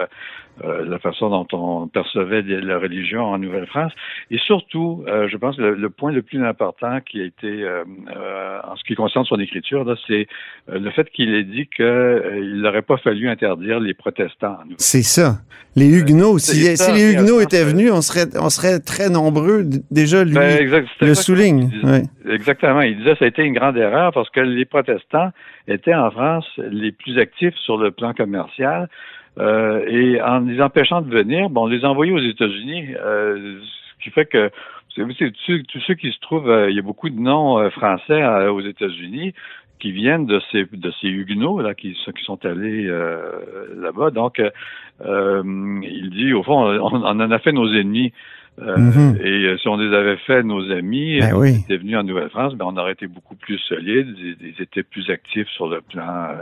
la 0.64 1.00
façon 1.00 1.30
dont 1.30 1.48
on 1.54 1.88
percevait 1.88 2.42
la 2.42 2.78
religion 2.78 3.24
en 3.24 3.38
Nouvelle-France 3.38 3.94
et 4.32 4.38
surtout, 4.38 5.06
je 5.08 5.38
pense 5.38 5.56
que 5.56 5.62
le, 5.62 5.90
point 5.90 6.12
le 6.12 6.22
plus 6.22 6.44
important 6.44 7.00
qui 7.02 7.22
a 7.22 7.26
été 7.26 7.66
en 8.64 8.76
ce 8.76 8.84
qui 8.84 8.96
concerne 8.96 9.26
son 9.26 9.40
écriture, 9.40 9.98
c'est 10.08 10.28
le 10.68 10.90
fait 10.92 11.10
qu'il 11.12 11.34
ait 11.34 11.44
dit 11.44 11.68
que 11.68 11.84
euh, 12.16 12.40
il 12.40 12.62
n'aurait 12.62 12.82
pas 12.82 12.98
fallu 12.98 13.30
interdire 13.30 13.80
les 13.80 13.94
protestants. 13.94 14.58
C'est 14.78 15.04
ça. 15.04 15.40
Les 15.78 15.90
Huguenots, 15.90 16.38
si, 16.40 16.56
les 16.62 17.12
Huguenots 17.12 17.42
étaient 17.42 17.66
venus, 17.66 17.92
on 17.92 18.02
serait, 18.02 18.28
on 18.40 18.50
serait 18.50 18.80
très 18.80 19.10
nombreux. 19.10 19.64
Déjà, 19.92 20.24
lui 20.24 20.34
ben, 20.34 20.86
le 21.02 21.14
souligne. 21.14 21.70
Exactement. 22.30 22.80
Il 22.82 22.98
disait 22.98 23.12
que 23.12 23.20
ça 23.20 23.26
a 23.26 23.28
été 23.28 23.44
une 23.44 23.56
grande 23.56 23.76
erreur 23.76 24.14
parce 24.14 24.30
que 24.30 24.40
les 24.40 24.64
protestants 24.64 25.32
étaient 25.68 25.94
en 25.94 26.10
France 26.12 26.48
les 26.58 26.94
plus 26.94 27.20
actifs 27.20 27.56
sur 27.56 27.78
le 27.78 27.92
plan 27.92 28.14
commercial. 28.14 28.88
Euh, 29.38 29.84
et 29.90 30.22
en 30.22 30.40
les 30.40 30.62
empêchant 30.62 31.02
de 31.02 31.14
venir, 31.14 31.50
bon, 31.50 31.64
on 31.64 31.68
les 31.68 31.84
envoyait 31.84 32.14
aux 32.14 32.20
États-Unis, 32.20 32.96
euh, 32.98 33.60
ce 33.60 34.04
qui 34.04 34.12
fait 34.12 34.26
que 34.26 34.50
tous 34.96 35.82
ceux 35.86 35.96
qui 35.96 36.10
se 36.10 36.20
trouvent, 36.22 36.68
il 36.70 36.76
y 36.76 36.80
a 36.80 36.84
beaucoup 36.84 37.10
de 37.10 37.20
noms 37.20 37.70
français 37.72 38.24
aux 38.48 38.62
États-Unis 38.62 39.34
qui 39.80 39.92
viennent 39.92 40.26
de 40.26 40.42
ces 40.52 40.66
de 40.72 40.92
ces 41.02 41.08
huguenots 41.08 41.62
là 41.62 41.74
qui, 41.74 41.94
qui 41.94 42.24
sont 42.24 42.44
allés 42.46 42.86
euh, 42.88 43.22
là-bas. 43.78 44.12
Donc, 44.12 44.42
euh, 45.06 45.80
il 45.84 46.10
dit 46.12 46.34
au 46.34 46.44
fond, 46.44 46.66
on, 46.66 47.04
en 47.04 47.32
a 47.32 47.40
fait 47.40 47.52
nos 47.52 47.72
ennemis. 47.74 48.14
Euh, 48.62 48.78
mm-hmm. 48.78 49.22
Et 49.22 49.58
si 49.58 49.68
on 49.68 49.76
les 49.76 49.94
avait 49.94 50.16
fait 50.16 50.42
nos 50.44 50.72
amis, 50.72 51.20
ben 51.20 51.36
oui. 51.36 51.58
étaient 51.64 51.76
venus 51.76 51.98
en 51.98 52.04
Nouvelle-France, 52.04 52.56
ben 52.56 52.66
on 52.66 52.78
aurait 52.78 52.94
été 52.94 53.06
beaucoup 53.06 53.36
plus 53.36 53.58
solides, 53.60 54.16
ils, 54.18 54.62
étaient 54.62 54.84
plus 54.84 55.10
actifs 55.10 55.50
sur 55.50 55.68
le 55.68 55.82
plan 55.82 56.38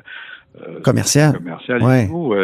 commercial. 0.83 1.33
Commercial 1.33 1.81
et 1.81 2.07
tout. 2.07 2.35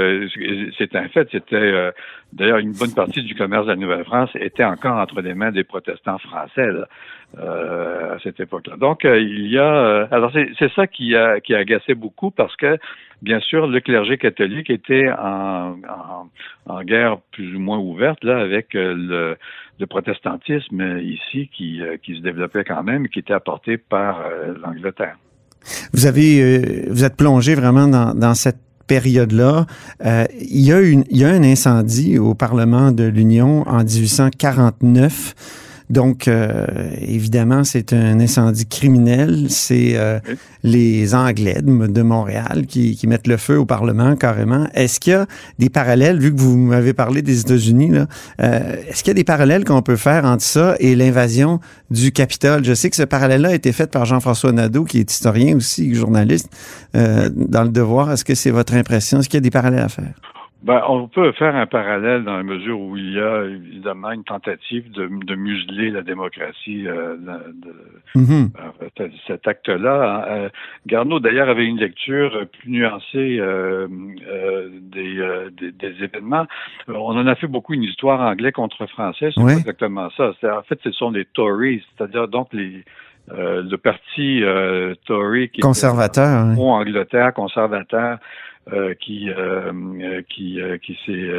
c'est 0.77 0.95
un 0.95 1.07
fait. 1.09 1.27
C'était 1.31 1.91
d'ailleurs 2.33 2.57
une 2.57 2.73
bonne 2.73 2.93
partie 2.93 3.23
du 3.23 3.35
commerce 3.35 3.65
de 3.65 3.71
la 3.71 3.75
Nouvelle-France 3.75 4.31
était 4.35 4.63
encore 4.63 4.97
entre 4.97 5.21
les 5.21 5.33
mains 5.33 5.51
des 5.51 5.63
protestants 5.63 6.17
français 6.17 6.67
à 7.37 8.17
cette 8.23 8.39
époque-là. 8.39 8.77
Donc 8.77 9.03
il 9.03 9.47
y 9.47 9.57
a 9.57 10.07
alors 10.11 10.31
c'est 10.33 10.71
ça 10.73 10.87
qui 10.87 11.15
a 11.15 11.39
qui 11.39 11.53
a 11.53 11.59
agacé 11.59 11.93
beaucoup 11.93 12.31
parce 12.31 12.55
que 12.55 12.77
bien 13.21 13.39
sûr 13.39 13.67
le 13.67 13.79
clergé 13.79 14.17
catholique 14.17 14.69
était 14.69 15.09
en, 15.11 15.77
en, 16.65 16.83
guerre 16.83 17.17
plus 17.31 17.55
ou 17.55 17.59
moins 17.59 17.77
ouverte 17.77 18.23
là 18.23 18.39
avec 18.39 18.73
le, 18.73 19.37
le 19.79 19.87
protestantisme 19.87 20.99
ici 20.99 21.49
qui, 21.53 21.81
qui 22.03 22.17
se 22.17 22.21
développait 22.21 22.63
quand 22.63 22.83
même, 22.83 23.07
qui 23.07 23.19
était 23.19 23.33
apporté 23.33 23.77
par 23.77 24.23
l'Angleterre. 24.61 25.17
Vous 25.93 26.05
avez, 26.05 26.41
euh, 26.41 26.85
vous 26.89 27.03
êtes 27.03 27.15
plongé 27.15 27.55
vraiment 27.55 27.87
dans, 27.87 28.33
cette 28.35 28.59
période-là. 28.87 29.67
Euh, 30.03 30.25
il, 30.39 30.61
y 30.61 30.73
a 30.73 30.79
une, 30.79 31.03
il 31.11 31.17
y 31.17 31.25
a 31.25 31.29
un 31.29 31.43
incendie 31.43 32.17
au 32.17 32.33
Parlement 32.33 32.91
de 32.91 33.03
l'Union 33.03 33.67
en 33.67 33.83
1849 33.83 35.35
donc, 35.89 36.27
euh, 36.27 36.67
évidemment, 37.01 37.63
c'est 37.63 37.93
un 37.93 38.19
incendie 38.19 38.67
criminel. 38.67 39.47
C'est 39.49 39.93
euh, 39.95 40.19
les 40.61 41.15
Anglais 41.15 41.61
de, 41.63 42.01
Montréal 42.03 42.65
qui, 42.67 42.95
qui, 42.95 43.07
mettent 43.07 43.25
le 43.25 43.37
feu 43.37 43.57
au 43.57 43.65
Parlement 43.65 44.15
carrément. 44.15 44.67
Est-ce 44.75 44.99
qu'il 44.99 45.13
y 45.13 45.15
a 45.15 45.25
des 45.57 45.69
parallèles, 45.69 46.19
vu 46.19 46.33
que 46.33 46.39
vous 46.39 46.57
m'avez 46.57 46.93
parlé 46.93 47.23
des 47.23 47.41
États-Unis, 47.41 47.89
là, 47.89 48.07
euh, 48.41 48.75
est-ce 48.87 49.03
qu'il 49.03 49.09
y 49.09 49.11
a 49.11 49.15
des 49.15 49.23
parallèles 49.23 49.65
qu'on 49.65 49.81
peut 49.81 49.95
faire 49.95 50.25
entre 50.25 50.43
ça 50.43 50.75
et 50.79 50.95
l'invasion 50.95 51.59
du 51.89 52.11
Capitole? 52.11 52.63
Je 52.63 52.75
sais 52.75 52.91
que 52.91 52.95
ce 52.95 53.03
parallèle-là 53.03 53.49
a 53.49 53.55
été 53.55 53.71
fait 53.71 53.89
par 53.89 54.05
Jean-François 54.05 54.51
Nadeau, 54.51 54.83
qui 54.83 54.99
est 54.99 55.11
historien 55.11 55.55
aussi, 55.55 55.95
journaliste, 55.95 56.49
dans 56.93 57.63
Le 57.63 57.69
Devoir. 57.69 58.11
Est-ce 58.11 58.25
que 58.25 58.35
c'est 58.35 58.51
votre 58.51 58.75
impression? 58.75 59.19
Est-ce 59.19 59.29
qu'il 59.29 59.37
y 59.37 59.39
a 59.39 59.41
des 59.41 59.51
parallèles 59.51 59.83
à 59.83 59.89
faire? 59.89 60.13
Ben, 60.61 60.81
on 60.89 61.07
peut 61.07 61.31
faire 61.31 61.55
un 61.55 61.67
parallèle 61.67 62.25
dans 62.25 62.35
la 62.35 62.43
mesure 62.43 62.77
où 62.81 62.97
il 62.97 63.13
y 63.13 63.19
a 63.19 63.45
évidemment 63.45 64.11
une 64.11 64.25
tentative 64.25 64.91
de, 64.91 65.07
de 65.07 65.35
museler 65.35 65.89
la 65.89 66.01
démocratie 66.01 66.85
euh, 66.85 67.15
de, 67.15 68.19
mm-hmm. 68.19 68.49
euh, 68.99 69.07
cet 69.25 69.47
acte-là. 69.47 70.03
Hein. 70.03 70.25
Euh, 70.27 70.49
Garneau, 70.85 71.21
d'ailleurs, 71.21 71.47
avait 71.47 71.65
une 71.65 71.77
lecture 71.77 72.45
plus 72.59 72.71
nuancée 72.71 73.37
euh, 73.39 73.87
des, 74.81 75.49
des, 75.71 76.03
événements. 76.03 76.45
On 76.89 77.17
en 77.17 77.25
a 77.25 77.35
fait 77.35 77.47
beaucoup 77.47 77.73
une 77.73 77.83
histoire 77.83 78.19
anglais 78.19 78.51
contre 78.51 78.85
français. 78.87 79.29
C'est 79.33 79.41
exactement 79.41 80.09
ça. 80.17 80.33
En 80.43 80.63
fait, 80.63 80.79
ce 80.83 80.91
sont 80.91 81.11
les 81.11 81.23
Tories, 81.23 81.85
c'est-à-dire 81.95 82.27
donc 82.27 82.49
les 82.51 82.83
le 83.31 83.75
parti 83.75 84.41
Tory 85.05 85.49
qui 85.49 85.61
conservateur, 85.61 86.51
est 86.51 86.59
Angleterre, 86.59 87.31
conservateur, 87.33 88.17
euh, 88.71 88.93
qui 88.93 89.29
euh, 89.29 90.21
qui 90.29 90.61
euh, 90.61 90.77
qui 90.77 90.97
s'est 91.05 91.31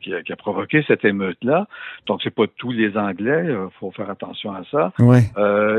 qui, 0.00 0.14
a, 0.14 0.22
qui, 0.22 0.32
a, 0.32 0.36
provoqué 0.36 0.84
cette 0.86 1.04
émeute 1.04 1.38
là. 1.42 1.66
Donc 2.06 2.20
c'est 2.22 2.34
pas 2.34 2.44
tous 2.56 2.72
les 2.72 2.96
Anglais, 2.96 3.54
faut 3.78 3.90
faire 3.90 4.10
attention 4.10 4.52
à 4.52 4.62
ça. 4.70 4.92
Ouais. 4.98 5.22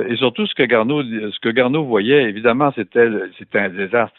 et 0.10 0.16
surtout 0.18 0.46
ce 0.46 0.54
que 0.56 0.64
Garneau 0.64 1.04
ce 1.04 1.40
que 1.40 1.50
Garneau 1.50 1.84
voyait 1.84 2.24
évidemment 2.24 2.72
c'était 2.76 3.10
c'était 3.38 3.60
un 3.60 3.70
désastre. 3.70 4.16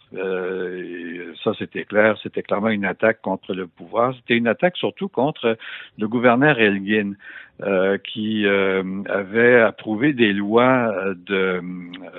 ça 1.42 1.52
c'était 1.58 1.84
clair, 1.84 2.18
c'était 2.22 2.42
clairement 2.42 2.68
une 2.68 2.84
attaque 2.84 3.20
contre 3.22 3.54
le 3.54 3.66
pouvoir, 3.66 4.14
c'était 4.16 4.36
une 4.36 4.48
attaque 4.48 4.76
surtout 4.76 5.08
contre 5.08 5.56
le 5.98 6.08
gouverneur 6.08 6.58
Elgin. 6.58 7.14
Euh, 7.62 7.98
qui 7.98 8.46
euh, 8.46 8.82
avait 9.08 9.60
approuvé 9.60 10.12
des 10.12 10.32
lois 10.32 10.92
euh, 10.92 11.14
de, 11.14 11.62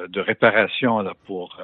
de 0.08 0.22
réparation 0.22 1.00
là, 1.00 1.12
pour. 1.28 1.58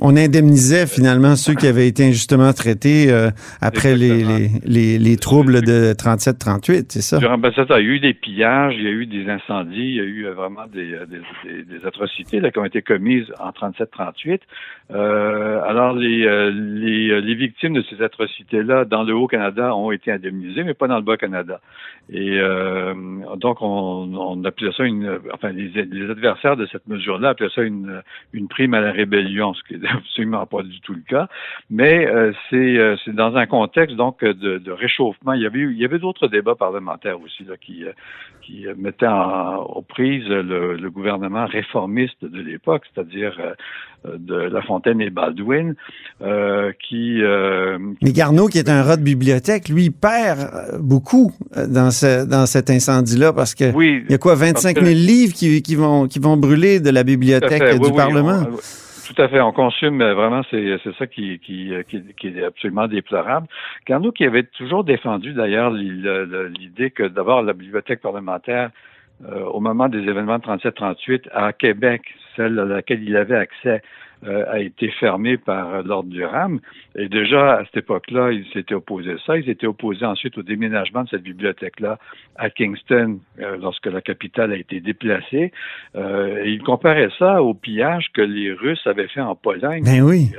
On 0.00 0.16
indemnisait 0.16 0.86
finalement 0.86 1.36
ceux 1.36 1.54
qui 1.54 1.66
avaient 1.66 1.86
été 1.86 2.06
injustement 2.06 2.47
traités 2.52 3.12
après 3.60 3.94
les, 3.96 4.24
les, 4.24 4.48
les, 4.64 4.98
les, 4.98 5.16
troubles 5.16 5.62
de 5.62 5.92
37-38, 5.92 6.86
c'est 6.88 7.00
ça? 7.00 7.18
Durant, 7.18 7.38
ben, 7.38 7.52
ça, 7.52 7.64
il 7.68 7.70
y 7.70 7.74
a 7.74 7.80
eu 7.80 8.00
des 8.00 8.14
pillages, 8.14 8.74
il 8.76 8.84
y 8.84 8.86
a 8.86 8.90
eu 8.90 9.06
des 9.06 9.28
incendies, 9.28 9.76
il 9.76 9.94
y 9.94 10.00
a 10.00 10.04
eu 10.04 10.26
vraiment 10.28 10.66
des, 10.66 10.98
des, 11.06 11.62
des, 11.64 11.86
atrocités 11.86 12.40
là, 12.40 12.50
qui 12.50 12.58
ont 12.58 12.64
été 12.64 12.82
commises 12.82 13.26
en 13.38 13.50
37-38. 13.50 14.40
alors, 14.90 15.94
les, 15.94 16.50
les, 16.52 17.20
les 17.20 17.34
victimes 17.34 17.74
de 17.74 17.84
ces 17.88 18.02
atrocités-là 18.02 18.84
dans 18.84 19.02
le 19.02 19.14
Haut-Canada 19.14 19.74
ont 19.74 19.92
été 19.92 20.12
indemnisées, 20.12 20.64
mais 20.64 20.74
pas 20.74 20.88
dans 20.88 20.96
le 20.96 21.02
Bas-Canada. 21.02 21.60
Et 22.10 22.40
donc, 23.36 23.58
on, 23.60 24.14
on, 24.14 24.44
appelait 24.44 24.72
ça 24.76 24.84
une, 24.84 25.18
enfin, 25.32 25.50
les, 25.50 25.68
les 25.68 26.10
adversaires 26.10 26.56
de 26.56 26.66
cette 26.66 26.86
mesure-là 26.86 27.30
appelaient 27.30 27.50
ça 27.54 27.62
une, 27.62 28.02
une 28.32 28.48
prime 28.48 28.74
à 28.74 28.80
la 28.80 28.92
rébellion, 28.92 29.54
ce 29.54 29.62
qui 29.64 29.78
n'est 29.78 29.88
absolument 29.92 30.46
pas 30.46 30.62
du 30.62 30.80
tout 30.80 30.94
le 30.94 31.02
cas. 31.06 31.28
Mais 31.70 32.06
euh, 32.06 32.27
euh, 32.52 32.96
c'est, 33.04 33.14
dans 33.14 33.36
un 33.36 33.46
contexte 33.46 33.96
donc 33.96 34.24
de, 34.24 34.58
de, 34.58 34.72
réchauffement. 34.72 35.32
Il 35.32 35.42
y 35.42 35.46
avait, 35.46 35.60
il 35.60 35.78
y 35.78 35.84
avait 35.84 35.98
d'autres 35.98 36.28
débats 36.28 36.54
parlementaires 36.54 37.20
aussi 37.20 37.44
là, 37.44 37.56
qui, 37.60 37.84
euh, 37.84 37.92
qui 38.42 38.66
mettaient 38.76 39.06
en, 39.06 39.56
aux 39.56 39.82
prises 39.82 40.28
le, 40.28 40.76
le, 40.76 40.90
gouvernement 40.90 41.46
réformiste 41.46 42.24
de 42.24 42.40
l'époque, 42.40 42.84
c'est-à-dire 42.94 43.38
de 44.04 44.34
La 44.34 44.62
Fontaine 44.62 45.00
et 45.00 45.10
Baldwin, 45.10 45.74
euh, 46.22 46.72
qui... 46.88 47.22
Euh, 47.22 47.78
Mais 48.02 48.12
Garneau, 48.12 48.46
qui 48.46 48.58
est 48.58 48.68
un 48.68 48.82
rat 48.82 48.96
de 48.96 49.02
bibliothèque, 49.02 49.68
lui, 49.68 49.90
perd 49.90 50.78
beaucoup 50.80 51.32
dans, 51.56 51.90
ce, 51.90 52.24
dans 52.24 52.46
cet 52.46 52.70
incendie-là, 52.70 53.32
parce 53.32 53.54
que 53.54 53.72
oui, 53.72 54.02
il 54.06 54.12
y 54.12 54.14
a 54.14 54.18
quoi, 54.18 54.34
25 54.34 54.80
000 54.80 54.86
livres 54.86 55.34
qui, 55.34 55.62
qui, 55.62 55.74
vont, 55.74 56.06
qui 56.06 56.18
vont 56.18 56.36
brûler 56.36 56.80
de 56.80 56.90
la 56.90 57.04
bibliothèque 57.04 57.80
du 57.80 57.92
Parlement? 57.92 58.44
Tout 59.08 59.22
à 59.22 59.28
fait. 59.28 59.40
On 59.40 59.52
consomme 59.52 60.02
vraiment, 60.02 60.42
c'est 60.50 60.78
ça 60.98 61.06
qui, 61.06 61.38
qui, 61.38 61.72
qui, 61.88 62.26
est 62.28 62.44
absolument 62.44 62.86
déplorable. 62.86 63.46
Garneau 63.86 64.12
qui 64.12 64.24
avait 64.24 64.44
toujours 64.44 64.84
défendu 64.84 65.32
d'ailleurs 65.32 65.70
l'idée 65.70 66.90
que 66.90 67.04
d'abord 67.04 67.42
la 67.42 67.52
bibliothèque 67.52 68.00
parlementaire 68.00 68.70
euh, 69.26 69.44
au 69.44 69.60
moment 69.60 69.88
des 69.88 69.98
événements 69.98 70.38
de 70.38 70.44
37-38 70.44 71.28
à 71.32 71.52
Québec, 71.52 72.02
celle 72.36 72.58
à 72.58 72.64
laquelle 72.64 73.02
il 73.02 73.16
avait 73.16 73.36
accès, 73.36 73.82
euh, 74.26 74.44
a 74.48 74.58
été 74.60 74.90
fermée 74.90 75.36
par 75.36 75.82
l'Ordre 75.82 76.10
du 76.10 76.24
RAM. 76.24 76.60
Et 76.96 77.08
déjà, 77.08 77.58
à 77.58 77.64
cette 77.66 77.78
époque-là, 77.78 78.32
il 78.32 78.44
s'était 78.52 78.74
opposé 78.74 79.12
à 79.12 79.18
ça. 79.24 79.36
Ils 79.36 79.44
s'étaient 79.44 79.66
opposés 79.66 80.04
ensuite 80.04 80.36
au 80.38 80.42
déménagement 80.42 81.04
de 81.04 81.08
cette 81.08 81.22
bibliothèque-là 81.22 81.98
à 82.36 82.50
Kingston 82.50 83.20
euh, 83.40 83.56
lorsque 83.60 83.86
la 83.86 84.00
capitale 84.00 84.52
a 84.52 84.56
été 84.56 84.80
déplacée. 84.80 85.52
Euh, 85.96 86.42
et 86.44 86.50
il 86.50 86.62
comparait 86.62 87.10
ça 87.18 87.42
au 87.42 87.54
pillage 87.54 88.06
que 88.12 88.22
les 88.22 88.52
Russes 88.52 88.86
avaient 88.86 89.08
fait 89.08 89.20
en 89.20 89.36
Pologne. 89.36 89.84
Ben 89.84 90.02
oui. 90.02 90.30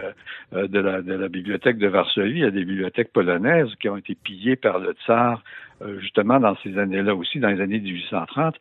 de, 0.52 0.80
la, 0.80 1.02
de 1.02 1.14
la 1.14 1.28
bibliothèque 1.30 1.78
de 1.78 1.88
Varsovie. 1.88 2.32
Il 2.32 2.40
y 2.40 2.46
a 2.46 2.52
des 2.52 2.66
bibliothèques 2.66 3.14
polonaises 3.14 3.74
qui 3.80 3.88
ont 3.90 3.98
été 3.98 4.16
pillées 4.16 4.56
par 4.56 4.80
le 4.80 4.94
tsar 5.06 5.42
justement 6.00 6.40
dans 6.40 6.56
ces 6.64 6.78
années-là 6.78 7.16
aussi, 7.16 7.40
dans 7.40 7.50
les 7.50 7.62
années 7.62 7.80
1830. 7.80 8.56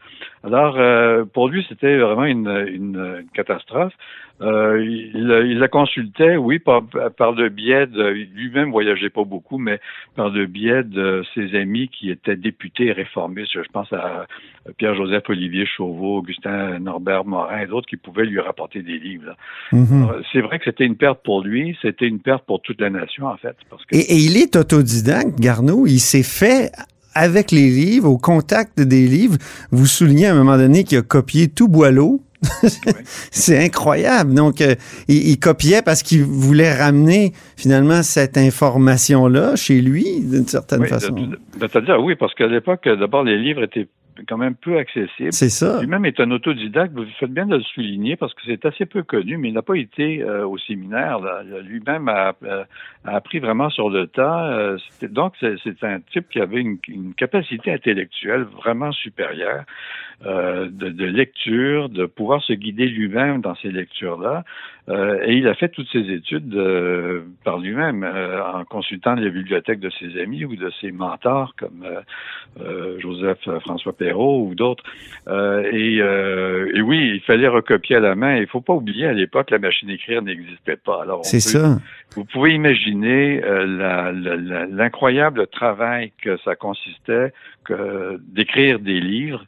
Alors, 0.44 1.26
pour 1.32 1.48
lui, 1.48 1.64
c'était 1.68 1.98
vraiment 1.98 2.24
une, 2.24 2.66
une, 2.68 3.24
catastrophe. 3.34 3.92
Euh, 4.40 4.80
il, 4.84 5.28
il, 5.50 5.58
la 5.58 5.66
consultait, 5.66 6.36
oui, 6.36 6.60
par, 6.60 6.82
par 7.16 7.32
le 7.32 7.48
biais 7.48 7.86
de, 7.86 8.04
lui-même 8.08 8.70
voyageait 8.70 9.10
pas 9.10 9.24
beaucoup, 9.24 9.58
mais 9.58 9.80
par 10.14 10.28
le 10.28 10.46
biais 10.46 10.84
de 10.84 11.24
ses 11.34 11.56
amis 11.56 11.88
qui 11.88 12.10
étaient 12.10 12.36
députés 12.36 12.92
réformistes. 12.92 13.50
Je 13.52 13.68
pense 13.72 13.92
à 13.92 14.26
Pierre-Joseph 14.76 15.24
Olivier 15.28 15.66
Chauveau, 15.66 16.18
Augustin 16.18 16.78
Norbert 16.78 17.24
Morin 17.24 17.62
et 17.62 17.66
d'autres 17.66 17.88
qui 17.88 17.96
pouvaient 17.96 18.26
lui 18.26 18.38
rapporter 18.38 18.82
des 18.82 18.98
livres. 18.98 19.34
Mm-hmm. 19.72 20.22
C'est 20.32 20.40
vrai 20.40 20.58
que 20.60 20.66
c'était 20.66 20.86
une 20.86 20.96
perte 20.96 21.20
pour 21.24 21.42
lui, 21.42 21.76
c'était 21.82 22.06
une 22.06 22.20
perte 22.20 22.44
pour 22.46 22.62
toute 22.62 22.80
la 22.80 22.90
nation, 22.90 23.26
en 23.26 23.36
fait. 23.36 23.56
Parce 23.68 23.84
que... 23.86 23.96
et, 23.96 24.12
et 24.12 24.16
il 24.16 24.36
est 24.36 24.54
autodidacte, 24.54 25.40
Garneau. 25.40 25.86
Il 25.86 25.98
s'est 25.98 26.22
fait 26.22 26.70
avec 27.18 27.50
les 27.50 27.68
livres, 27.68 28.08
au 28.08 28.18
contact 28.18 28.80
des 28.80 29.06
livres. 29.06 29.36
Vous 29.70 29.86
soulignez 29.86 30.26
à 30.26 30.32
un 30.32 30.36
moment 30.36 30.56
donné 30.56 30.84
qu'il 30.84 30.98
a 30.98 31.02
copié 31.02 31.48
tout 31.48 31.68
Boileau 31.68 32.20
c'est 33.32 33.64
incroyable. 33.64 34.32
Donc, 34.32 34.60
euh, 34.60 34.74
il, 35.08 35.38
copiait 35.40 35.82
parce 35.82 36.02
qu'il 36.02 36.22
voulait 36.22 36.72
ramener 36.72 37.32
finalement 37.56 38.02
cette 38.02 38.38
information-là 38.38 39.56
chez 39.56 39.80
lui, 39.80 40.20
d'une 40.22 40.46
certaine 40.46 40.86
façon. 40.86 41.14
C'est-à-dire, 41.58 42.00
oui, 42.00 42.14
parce 42.14 42.34
qu'à 42.34 42.46
l'époque, 42.46 42.88
d'abord, 42.88 43.24
les 43.24 43.38
livres 43.38 43.64
étaient 43.64 43.88
quand 44.26 44.38
même 44.38 44.54
peu 44.54 44.78
accessible. 44.78 45.32
C'est 45.32 45.48
ça. 45.48 45.80
Lui-même 45.80 46.04
est 46.04 46.20
un 46.20 46.30
autodidacte. 46.30 46.92
Vous 46.94 47.04
faites 47.18 47.32
bien 47.32 47.46
de 47.46 47.56
le 47.56 47.62
souligner 47.62 48.16
parce 48.16 48.34
que 48.34 48.40
c'est 48.46 48.64
assez 48.64 48.86
peu 48.86 49.02
connu, 49.02 49.36
mais 49.36 49.48
il 49.48 49.54
n'a 49.54 49.62
pas 49.62 49.76
été 49.76 50.22
euh, 50.22 50.46
au 50.46 50.58
séminaire. 50.58 51.20
Lui-même 51.62 52.08
a, 52.08 52.34
appris 53.04 53.38
vraiment 53.38 53.70
sur 53.70 53.90
le 53.90 54.06
tas. 54.06 54.52
Euh, 54.52 54.78
donc, 55.02 55.34
c'est 55.40 55.84
un 55.84 56.00
type 56.12 56.28
qui 56.28 56.40
avait 56.40 56.60
une, 56.60 56.78
capacité 57.16 57.72
intellectuelle 57.72 58.42
vraiment 58.42 58.92
supérieure 58.92 59.64
euh, 60.26 60.68
de, 60.70 60.88
de, 60.88 61.04
lecture, 61.04 61.88
de 61.88 62.06
pouvoir 62.06 62.42
se 62.42 62.52
guider 62.52 62.86
lui-même 62.86 63.40
dans 63.40 63.54
ces 63.56 63.70
lectures-là. 63.70 64.44
Euh, 64.88 65.20
et 65.24 65.34
il 65.34 65.46
a 65.48 65.54
fait 65.54 65.68
toutes 65.68 65.88
ses 65.90 66.10
études 66.10 66.54
euh, 66.54 67.22
par 67.44 67.58
lui-même, 67.58 68.04
euh, 68.04 68.42
en 68.42 68.64
consultant 68.64 69.14
les 69.14 69.30
bibliothèques 69.30 69.80
de 69.80 69.90
ses 69.90 70.18
amis 70.18 70.46
ou 70.46 70.56
de 70.56 70.70
ses 70.80 70.92
mentors 70.92 71.54
comme 71.56 71.84
Joseph 72.98 73.48
François 73.60 73.92
Perry 73.92 74.07
ou 74.16 74.54
d'autres. 74.54 74.84
et, 75.28 75.96
et, 75.96 76.80
oui, 76.80 77.12
il 77.14 77.20
fallait 77.26 77.48
recopier 77.48 77.96
à 77.96 78.00
la 78.00 78.14
main. 78.14 78.36
Il 78.36 78.46
faut 78.46 78.60
pas 78.60 78.74
oublier, 78.74 79.06
à 79.06 79.12
l'époque, 79.12 79.50
la 79.50 79.58
machine 79.58 79.90
écrire 79.90 80.22
n'existait 80.22 80.76
pas. 80.76 81.02
Alors, 81.02 81.24
c'est 81.24 81.40
ça. 81.40 81.78
Vous 82.14 82.24
pouvez 82.24 82.54
imaginer 82.54 83.40
l'incroyable 84.70 85.46
travail 85.48 86.12
que 86.22 86.36
ça 86.38 86.56
consistait 86.56 87.32
que 87.64 88.18
d'écrire 88.32 88.78
des 88.78 89.00
livres 89.00 89.44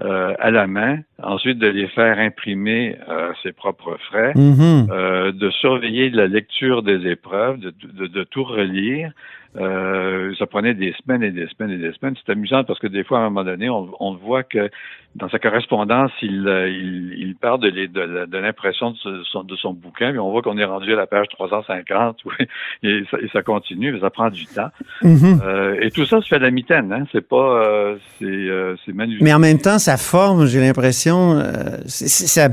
euh, 0.00 0.34
à 0.38 0.50
la 0.50 0.66
main, 0.66 1.00
ensuite 1.22 1.58
de 1.58 1.68
les 1.68 1.86
faire 1.86 2.18
imprimer 2.18 2.96
à 3.06 3.12
euh, 3.12 3.32
ses 3.42 3.52
propres 3.52 3.98
frais, 4.08 4.32
mm-hmm. 4.32 4.90
euh, 4.90 5.32
de 5.32 5.50
surveiller 5.50 6.08
la 6.08 6.26
lecture 6.26 6.82
des 6.82 7.06
épreuves, 7.06 7.58
de, 7.60 7.74
de, 7.84 8.06
de 8.06 8.24
tout 8.24 8.42
relire, 8.42 9.12
euh, 9.56 10.34
ça 10.38 10.46
prenait 10.46 10.74
des 10.74 10.94
semaines 11.02 11.22
et 11.22 11.30
des 11.30 11.46
semaines 11.48 11.72
et 11.72 11.78
des 11.78 11.92
semaines. 11.92 12.14
C'est 12.24 12.32
amusant 12.32 12.64
parce 12.64 12.78
que 12.78 12.86
des 12.86 13.04
fois, 13.04 13.18
à 13.18 13.22
un 13.22 13.24
moment 13.24 13.44
donné, 13.44 13.68
on, 13.68 13.90
on 14.00 14.14
voit 14.14 14.42
que 14.42 14.70
dans 15.14 15.28
sa 15.28 15.38
correspondance, 15.38 16.10
il, 16.22 16.48
euh, 16.48 16.70
il, 16.70 17.14
il 17.18 17.36
parle 17.36 17.60
de, 17.60 17.68
de, 17.68 18.38
l'impression 18.38 18.92
de 18.92 19.22
son, 19.30 19.44
de 19.44 19.56
son 19.56 19.74
bouquin, 19.74 20.12
mais 20.12 20.18
on 20.18 20.30
voit 20.30 20.40
qu'on 20.40 20.56
est 20.56 20.64
rendu 20.64 20.92
à 20.94 20.96
la 20.96 21.06
page 21.06 21.26
350 21.28 22.16
et, 22.82 23.02
ça, 23.10 23.18
et 23.18 23.28
ça 23.30 23.42
continue, 23.42 23.92
mais 23.92 24.00
ça 24.00 24.08
prend 24.08 24.30
du 24.30 24.46
temps. 24.46 24.70
Mm-hmm. 25.02 25.42
euh, 25.44 25.80
et 25.82 25.90
tout 25.90 26.06
ça 26.06 26.22
se 26.22 26.28
fait 26.28 26.36
à 26.36 26.38
la 26.38 26.50
mitaine, 26.50 26.90
hein? 26.92 27.04
C'est 27.12 27.26
pas, 27.26 27.62
euh, 27.62 27.96
c'est, 28.18 28.24
euh, 28.24 28.74
c'est 28.86 28.94
Mais 28.94 29.34
en 29.34 29.38
même 29.38 29.58
temps, 29.58 29.78
ça 29.78 29.98
forme, 29.98 30.46
j'ai 30.46 30.60
l'impression, 30.60 31.32
euh, 31.38 31.76
ça, 31.86 32.48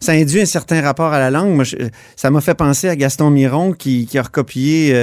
ça 0.00 0.12
induit 0.12 0.40
un 0.40 0.46
certain 0.46 0.82
rapport 0.82 1.12
à 1.12 1.18
la 1.18 1.32
langue. 1.32 1.50
Moi, 1.50 1.64
ça 2.14 2.30
m'a 2.30 2.40
fait 2.40 2.56
penser 2.56 2.88
à 2.88 2.94
Gaston 2.94 3.30
Miron 3.30 3.72
qui, 3.72 4.06
qui 4.06 4.18
a 4.18 4.22
recopié 4.22 4.94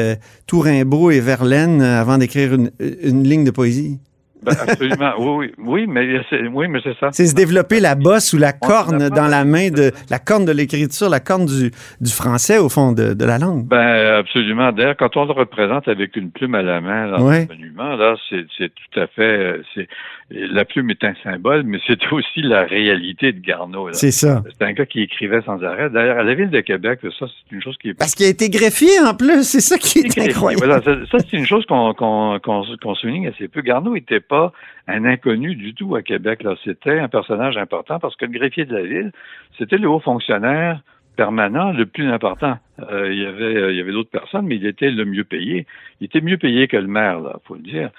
tout 0.48 0.60
Rimbaud 0.60 1.12
et 1.12 1.20
vers 1.20 1.41
Verlaine 1.42 1.82
euh, 1.82 2.00
avant 2.00 2.18
d'écrire 2.18 2.54
une, 2.54 2.72
une 2.80 3.24
ligne 3.24 3.44
de 3.44 3.52
poésie? 3.52 4.00
Ben, 4.44 4.54
absolument, 4.54 5.14
oui, 5.20 5.52
oui, 5.60 5.86
mais 5.88 6.20
c'est, 6.30 6.48
oui, 6.48 6.68
mais 6.68 6.80
c'est 6.84 6.98
ça. 7.00 7.10
C'est 7.12 7.28
se 7.28 7.36
développer 7.36 7.80
la 7.80 7.94
bosse 7.94 8.34
ou 8.34 8.38
la 8.38 8.54
corne 8.54 9.10
dans 9.10 9.28
la 9.28 9.46
main 9.46 9.70
de 9.70 9.92
la 10.10 10.18
corne 10.18 10.46
de 10.46 10.52
l'écriture, 10.52 11.10
la 11.10 11.20
corne 11.20 11.46
du, 11.46 11.72
du 12.02 12.12
français 12.12 12.58
au 12.58 12.68
fond 12.68 12.92
de, 12.92 13.14
de, 13.14 13.26
la 13.26 13.38
langue. 13.38 13.68
Ben 13.68 14.16
absolument. 14.18 14.72
D'ailleurs, 14.72 14.98
quand 14.98 15.16
on 15.16 15.26
le 15.26 15.34
représente 15.34 15.88
avec 15.88 16.16
une 16.16 16.32
plume 16.32 16.56
à 16.56 16.64
la 16.64 16.82
main 16.82 17.12
dans 17.12 17.30
le 17.30 17.46
monument, 17.48 17.96
là, 17.96 18.16
c'est, 18.30 18.46
c'est 18.58 18.72
tout 18.74 19.00
à 19.00 19.06
fait, 19.06 19.62
c'est 19.76 19.88
la 20.32 20.66
plume 20.66 20.90
est 20.90 21.04
un 21.04 21.14
symbole, 21.24 21.64
mais 21.64 21.80
c'est 21.86 22.00
aussi 22.12 22.42
la 22.42 22.64
réalité 22.64 23.34
de 23.34 23.40
Garneau. 23.40 23.92
C'est 23.92 24.12
ça. 24.12 24.44
C'est 24.48 24.66
un 24.66 24.74
gars 24.74 24.86
qui 24.86 25.02
écrivait 25.02 25.42
sans 25.42 25.62
arrêt. 25.64 25.90
D'ailleurs, 25.90 26.20
à 26.20 26.24
la 26.24 26.34
ville 26.34 26.50
de 26.50 26.62
Québec, 26.62 27.00
ça, 27.20 27.26
c'est 27.28 27.56
une 27.56 27.62
chose 27.62 27.78
qui 27.78 27.90
est. 27.90 27.94
Parce 27.94 28.16
qu'il 28.16 28.26
a 28.26 28.30
été 28.30 28.50
greffier 28.50 29.00
en 29.06 29.14
plus, 29.14 29.44
c'est 29.44 29.60
ça 29.60 29.78
qui 29.78 30.00
est, 30.00 30.18
incroyable. 30.18 30.66
Voilà, 30.66 30.82
ça, 30.82 31.18
c'est 31.20 31.38
une 31.38 31.46
chose 31.46 31.66
qu'on 31.66 31.94
qu'on 31.94 32.40
qu'on 32.40 32.96
souligne 32.96 33.28
assez 33.28 33.48
peu. 33.48 33.62
Garneau 33.62 33.96
était 33.96 34.20
pas 34.20 34.54
un 34.88 35.06
inconnu 35.06 35.56
du 35.56 35.74
tout 35.74 35.96
à 35.96 36.02
Québec. 36.02 36.44
Là, 36.44 36.56
c'était 36.64 37.00
un 37.00 37.10
personnage 37.10 37.58
important 37.58 38.00
parce 38.00 38.16
que 38.16 38.26
le 38.26 38.32
greffier 38.32 38.66
de 38.66 38.76
la 38.76 38.84
ville, 38.84 39.12
c'était 39.58 39.78
le 39.78 39.90
haut 39.90 40.00
fonctionnaire 40.00 40.82
permanent 41.16 41.72
le 41.72 41.86
plus 41.86 42.08
important. 42.10 42.58
Euh, 42.92 43.12
il 43.12 43.20
y 43.20 43.26
avait, 43.26 43.56
euh, 43.56 43.72
il 43.72 43.78
y 43.78 43.82
avait 43.82 43.92
d'autres 43.92 44.10
personnes, 44.10 44.46
mais 44.48 44.56
il 44.56 44.66
était 44.66 44.90
le 44.90 45.06
mieux 45.06 45.24
payé. 45.24 45.68
Il 46.00 46.06
était 46.06 46.22
mieux 46.22 46.38
payé 46.38 46.68
que 46.68 46.78
le 46.78 46.88
maire, 46.88 47.20
là, 47.20 47.38
faut 47.46 47.56
le 47.56 47.62
dire. 47.62 47.92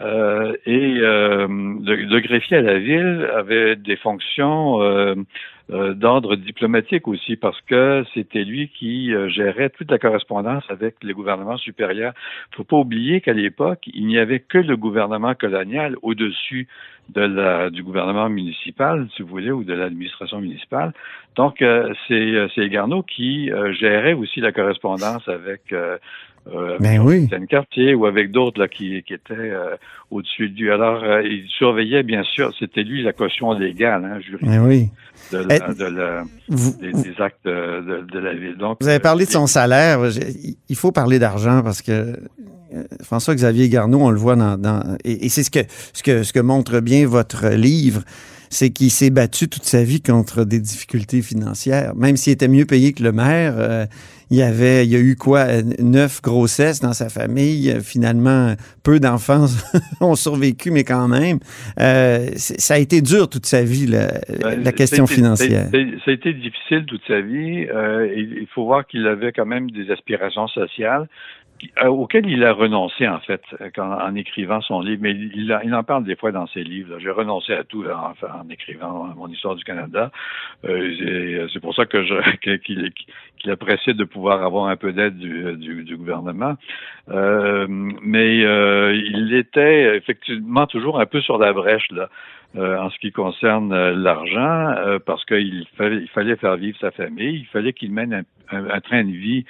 Euh, 0.00 0.56
et 0.64 0.98
euh, 1.00 1.48
le, 1.48 2.20
greffier 2.20 2.58
à 2.58 2.62
la 2.62 2.78
ville 2.78 3.28
avait 3.34 3.74
des 3.74 3.96
fonctions 3.96 4.80
euh, 4.80 5.14
euh, 5.70 5.92
d'ordre 5.94 6.36
diplomatique 6.36 7.08
aussi, 7.08 7.36
parce 7.36 7.60
que 7.62 8.04
c'était 8.14 8.44
lui 8.44 8.68
qui 8.68 9.12
gérait 9.28 9.70
toute 9.70 9.90
la 9.90 9.98
correspondance 9.98 10.64
avec 10.68 10.96
les 11.02 11.12
gouvernements 11.12 11.56
supérieurs. 11.56 12.12
Il 12.52 12.56
faut 12.56 12.64
pas 12.64 12.76
oublier 12.76 13.20
qu'à 13.20 13.32
l'époque, 13.32 13.88
il 13.92 14.06
n'y 14.06 14.18
avait 14.18 14.40
que 14.40 14.58
le 14.58 14.76
gouvernement 14.76 15.34
colonial 15.34 15.96
au-dessus 16.02 16.68
de 17.08 17.22
la, 17.22 17.70
du 17.70 17.82
gouvernement 17.82 18.28
municipal, 18.28 19.08
si 19.16 19.22
vous 19.22 19.28
voulez, 19.28 19.50
ou 19.50 19.64
de 19.64 19.72
l'administration 19.72 20.40
municipale. 20.40 20.92
Donc, 21.36 21.64
c'est 22.06 22.68
Garneau 22.68 23.02
qui 23.02 23.50
gérait 23.78 24.12
aussi 24.12 24.40
la 24.40 24.52
correspondance 24.52 25.26
avec 25.28 25.72
euh, 26.54 26.76
ben 26.80 27.00
oui. 27.00 27.28
quartier 27.48 27.94
ou 27.94 28.06
avec 28.06 28.30
d'autres 28.30 28.60
là 28.60 28.68
qui, 28.68 29.02
qui 29.02 29.14
étaient 29.14 29.34
euh, 29.34 29.76
au-dessus 30.10 30.48
de 30.48 30.58
lui. 30.58 30.70
Alors, 30.70 31.02
euh, 31.02 31.22
il 31.22 31.46
surveillait 31.48 32.02
bien 32.02 32.22
sûr, 32.22 32.52
c'était 32.58 32.82
lui 32.82 33.02
la 33.02 33.12
caution 33.12 33.52
légale, 33.52 34.04
hein, 34.04 34.20
juridique 34.20 34.48
ben 34.48 34.66
oui. 34.66 34.88
de, 35.32 35.38
la, 35.38 35.74
de 35.74 35.84
la, 35.84 36.22
des, 36.48 37.22
actes 37.22 37.44
de, 37.44 38.06
de, 38.10 38.18
la 38.18 38.34
ville. 38.34 38.56
Donc, 38.56 38.78
vous 38.80 38.88
avez 38.88 38.98
parlé 38.98 39.26
de 39.26 39.30
son 39.30 39.46
salaire. 39.46 40.00
Il 40.68 40.76
faut 40.76 40.92
parler 40.92 41.18
d'argent 41.18 41.62
parce 41.62 41.82
que 41.82 42.16
François-Xavier 43.02 43.68
Garneau, 43.68 44.00
on 44.00 44.10
le 44.10 44.18
voit 44.18 44.36
dans, 44.36 44.56
dans 44.56 44.96
et, 45.04 45.26
et 45.26 45.28
c'est 45.28 45.42
ce 45.42 45.50
que, 45.50 45.60
ce 45.92 46.02
que 46.02 46.22
ce 46.22 46.32
que 46.32 46.40
montre 46.40 46.80
bien 46.80 47.06
votre 47.06 47.48
livre 47.48 48.02
c'est 48.50 48.70
qu'il 48.70 48.90
s'est 48.90 49.10
battu 49.10 49.48
toute 49.48 49.64
sa 49.64 49.82
vie 49.82 50.00
contre 50.00 50.44
des 50.44 50.60
difficultés 50.60 51.22
financières. 51.22 51.94
Même 51.94 52.16
s'il 52.16 52.32
était 52.32 52.48
mieux 52.48 52.64
payé 52.64 52.92
que 52.92 53.02
le 53.02 53.12
maire, 53.12 53.54
euh, 53.58 53.86
il 54.30 54.36
y 54.36 54.42
avait, 54.42 54.84
il 54.84 54.92
y 54.92 54.96
a 54.96 55.00
eu 55.00 55.16
quoi, 55.16 55.46
neuf 55.80 56.20
grossesses 56.22 56.80
dans 56.80 56.92
sa 56.92 57.08
famille. 57.08 57.74
Finalement, 57.82 58.54
peu 58.84 59.00
d'enfants 59.00 59.46
ont 60.00 60.14
survécu, 60.16 60.70
mais 60.70 60.84
quand 60.84 61.08
même, 61.08 61.38
euh, 61.80 62.28
ça 62.36 62.74
a 62.74 62.78
été 62.78 63.00
dur 63.00 63.28
toute 63.28 63.46
sa 63.46 63.62
vie, 63.62 63.86
la, 63.86 64.08
ben, 64.40 64.72
question 64.72 65.06
financière. 65.06 65.68
Ça 65.70 66.10
a, 66.10 66.12
été 66.12 66.32
difficile 66.32 66.84
toute 66.86 67.02
sa 67.06 67.20
vie. 67.20 67.66
Euh, 67.72 68.12
il 68.14 68.46
faut 68.54 68.64
voir 68.64 68.86
qu'il 68.86 69.06
avait 69.06 69.32
quand 69.32 69.46
même 69.46 69.70
des 69.70 69.90
aspirations 69.90 70.48
sociales. 70.48 71.08
Euh, 71.82 71.88
auquel 71.88 72.26
il 72.26 72.44
a 72.44 72.52
renoncé 72.52 73.08
en 73.08 73.20
fait 73.20 73.42
en 73.78 74.14
écrivant 74.14 74.60
son 74.60 74.80
livre, 74.80 75.00
mais 75.02 75.12
il, 75.12 75.52
en 75.52 75.82
parle 75.82 76.04
des 76.04 76.16
fois 76.16 76.30
dans 76.32 76.46
ses 76.46 76.62
livres. 76.62 76.98
J'ai 76.98 77.10
renoncé 77.10 77.52
à 77.52 77.64
tout 77.64 77.84
en, 77.84 78.48
écrivant 78.48 79.12
mon 79.16 79.28
histoire 79.28 79.54
du 79.56 79.64
Canada. 79.64 80.10
Euh, 80.64 81.48
c'est 81.52 81.60
pour 81.60 81.74
ça 81.74 81.86
que 81.86 81.98
qu'il 82.58 82.92
qu'il 83.38 83.50
appréciait 83.50 83.94
de 83.94 84.04
pouvoir 84.04 84.42
avoir 84.42 84.66
un 84.66 84.76
peu 84.76 84.92
d'aide 84.92 85.16
du, 85.16 85.96
gouvernement. 85.96 86.54
Euh, 87.10 87.66
mais 87.68 88.44
euh, 88.44 88.94
il 88.94 89.34
était 89.34 89.96
effectivement 89.96 90.66
toujours 90.66 91.00
un 91.00 91.06
peu 91.06 91.20
sur 91.20 91.38
la 91.38 91.52
brèche 91.52 91.90
là. 91.90 92.08
Euh, 92.56 92.78
en 92.78 92.88
ce 92.88 92.98
qui 92.98 93.12
concerne 93.12 93.92
l'argent, 93.92 94.74
parce 95.04 95.22
qu'il 95.26 95.66
fallait, 95.76 96.00
il 96.00 96.08
fallait 96.08 96.36
faire 96.36 96.56
vivre 96.56 96.78
sa 96.80 96.90
famille, 96.90 97.40
il 97.40 97.46
fallait 97.46 97.74
qu'il 97.74 97.92
mène 97.92 98.24
un, 98.50 98.70
un 98.70 98.80
train 98.80 99.04
de 99.04 99.10
vie 99.10 99.44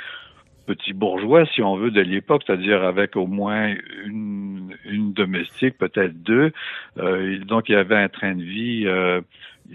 petit 0.69 0.93
bourgeois, 0.93 1.47
si 1.55 1.63
on 1.63 1.77
veut, 1.77 1.91
de 1.91 2.03
l'époque, 2.03 2.43
c'est-à-dire 2.47 2.83
avec 2.83 3.17
au 3.17 3.27
moins 3.27 3.75
une, 4.05 4.77
une 4.85 5.13
domestique, 5.15 5.79
peut-être 5.79 6.23
deux. 6.23 6.53
Euh, 6.99 7.39
donc, 7.45 7.69
il 7.69 7.73
y 7.73 7.77
avait 7.77 7.97
un 7.97 8.09
train 8.09 8.35
de 8.35 8.43
vie. 8.43 8.85
Euh, 8.87 9.23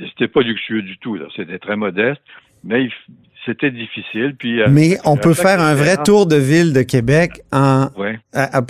c'était 0.10 0.28
pas 0.28 0.42
luxueux 0.42 0.84
du 0.84 0.98
tout. 1.00 1.18
C'était 1.36 1.58
très 1.58 1.76
modeste, 1.76 2.22
mais 2.64 2.90
c'était 3.46 3.72
difficile. 3.72 4.36
Puis, 4.38 4.62
euh, 4.62 4.68
mais 4.70 4.98
on 5.04 5.18
peut 5.18 5.34
faire 5.34 5.60
un 5.60 5.74
vrai 5.74 5.98
tour 6.06 6.28
de 6.28 6.36
ville 6.36 6.74
de 6.74 6.84
Québec 6.84 7.42
en, 7.52 7.88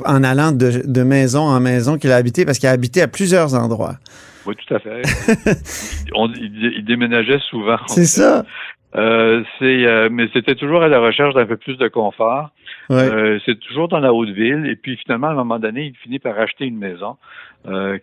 en 0.06 0.24
allant 0.24 0.54
de, 0.54 0.82
de, 0.86 1.04
maison 1.04 1.42
en 1.42 1.60
maison 1.60 1.98
qu'il 1.98 2.12
a 2.12 2.16
habité, 2.16 2.46
parce 2.46 2.58
qu'il 2.58 2.70
a 2.70 2.72
habité 2.72 3.02
à 3.02 3.10
plusieurs 3.10 3.54
endroits. 3.54 3.98
Oui, 4.46 4.56
tout 4.56 4.74
à 4.74 4.80
fait. 4.80 5.02
on, 6.16 6.32
il, 6.34 6.84
déménageait 6.86 7.40
souvent. 7.50 7.78
C'est 7.88 8.06
ça. 8.06 8.46
Euh, 8.96 9.44
c'est, 9.58 9.86
euh, 9.86 10.10
mais 10.12 10.28
c'était 10.34 10.56
toujours 10.56 10.84
à 10.84 10.88
la 10.88 11.00
recherche 11.00 11.34
d'un 11.34 11.46
peu 11.46 11.58
plus 11.58 11.78
de 11.78 11.88
confort. 11.88 12.50
Euh, 12.92 13.40
c'est 13.46 13.60
toujours 13.60 13.88
dans 13.88 14.00
la 14.00 14.14
haute 14.14 14.30
ville. 14.30 14.68
Et 14.68 14.76
puis 14.76 14.98
finalement, 14.98 15.28
à 15.28 15.32
un 15.32 15.36
moment 15.36 15.60
donné, 15.60 15.86
il 15.86 15.96
finit 15.96 16.20
par 16.20 16.38
acheter 16.40 16.66
une 16.66 16.78
maison 16.78 17.18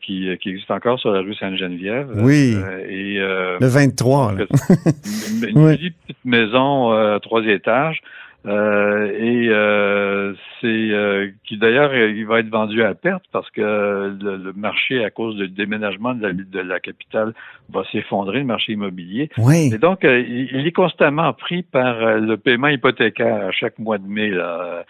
qui, 0.00 0.26
qui 0.40 0.48
existe 0.48 0.70
encore 0.70 0.98
sur 0.98 1.12
la 1.12 1.20
rue 1.20 1.34
Sainte-Geneviève. 1.34 2.08
Oui. 2.14 2.56
et, 2.88 3.18
le 3.18 3.66
23. 3.66 4.32
Là. 4.32 4.44
une, 5.48 5.76
petite 5.76 6.24
maison 6.24 6.92
à 6.92 7.20
trois 7.20 7.44
étages. 7.44 8.00
Euh, 8.46 9.12
et 9.18 9.48
euh, 9.50 10.32
c'est 10.60 10.66
euh, 10.66 11.28
qui 11.44 11.58
d'ailleurs 11.58 11.94
il 11.94 12.24
va 12.26 12.40
être 12.40 12.48
vendu 12.48 12.82
à 12.82 12.94
perte 12.94 13.24
parce 13.32 13.50
que 13.50 13.60
le, 14.18 14.52
marché 14.54 15.04
à 15.04 15.10
cause 15.10 15.36
du 15.36 15.48
déménagement 15.48 16.14
de 16.14 16.22
la, 16.22 16.32
de 16.32 16.60
la 16.60 16.80
capitale 16.80 17.34
va 17.68 17.82
s'effondrer 17.92 18.38
le 18.38 18.46
marché 18.46 18.72
immobilier. 18.72 19.28
Oui. 19.36 19.70
Et 19.74 19.78
donc 19.78 20.04
il, 20.04 20.66
est 20.66 20.72
constamment 20.72 21.32
pris 21.34 21.62
par 21.62 22.18
le 22.18 22.36
paiement 22.36 22.68
hypothécaire 22.68 23.48
à 23.48 23.52
chaque 23.52 23.78
mois 23.78 23.98
de 23.98 24.06
mai 24.06 24.30
là. 24.30 24.84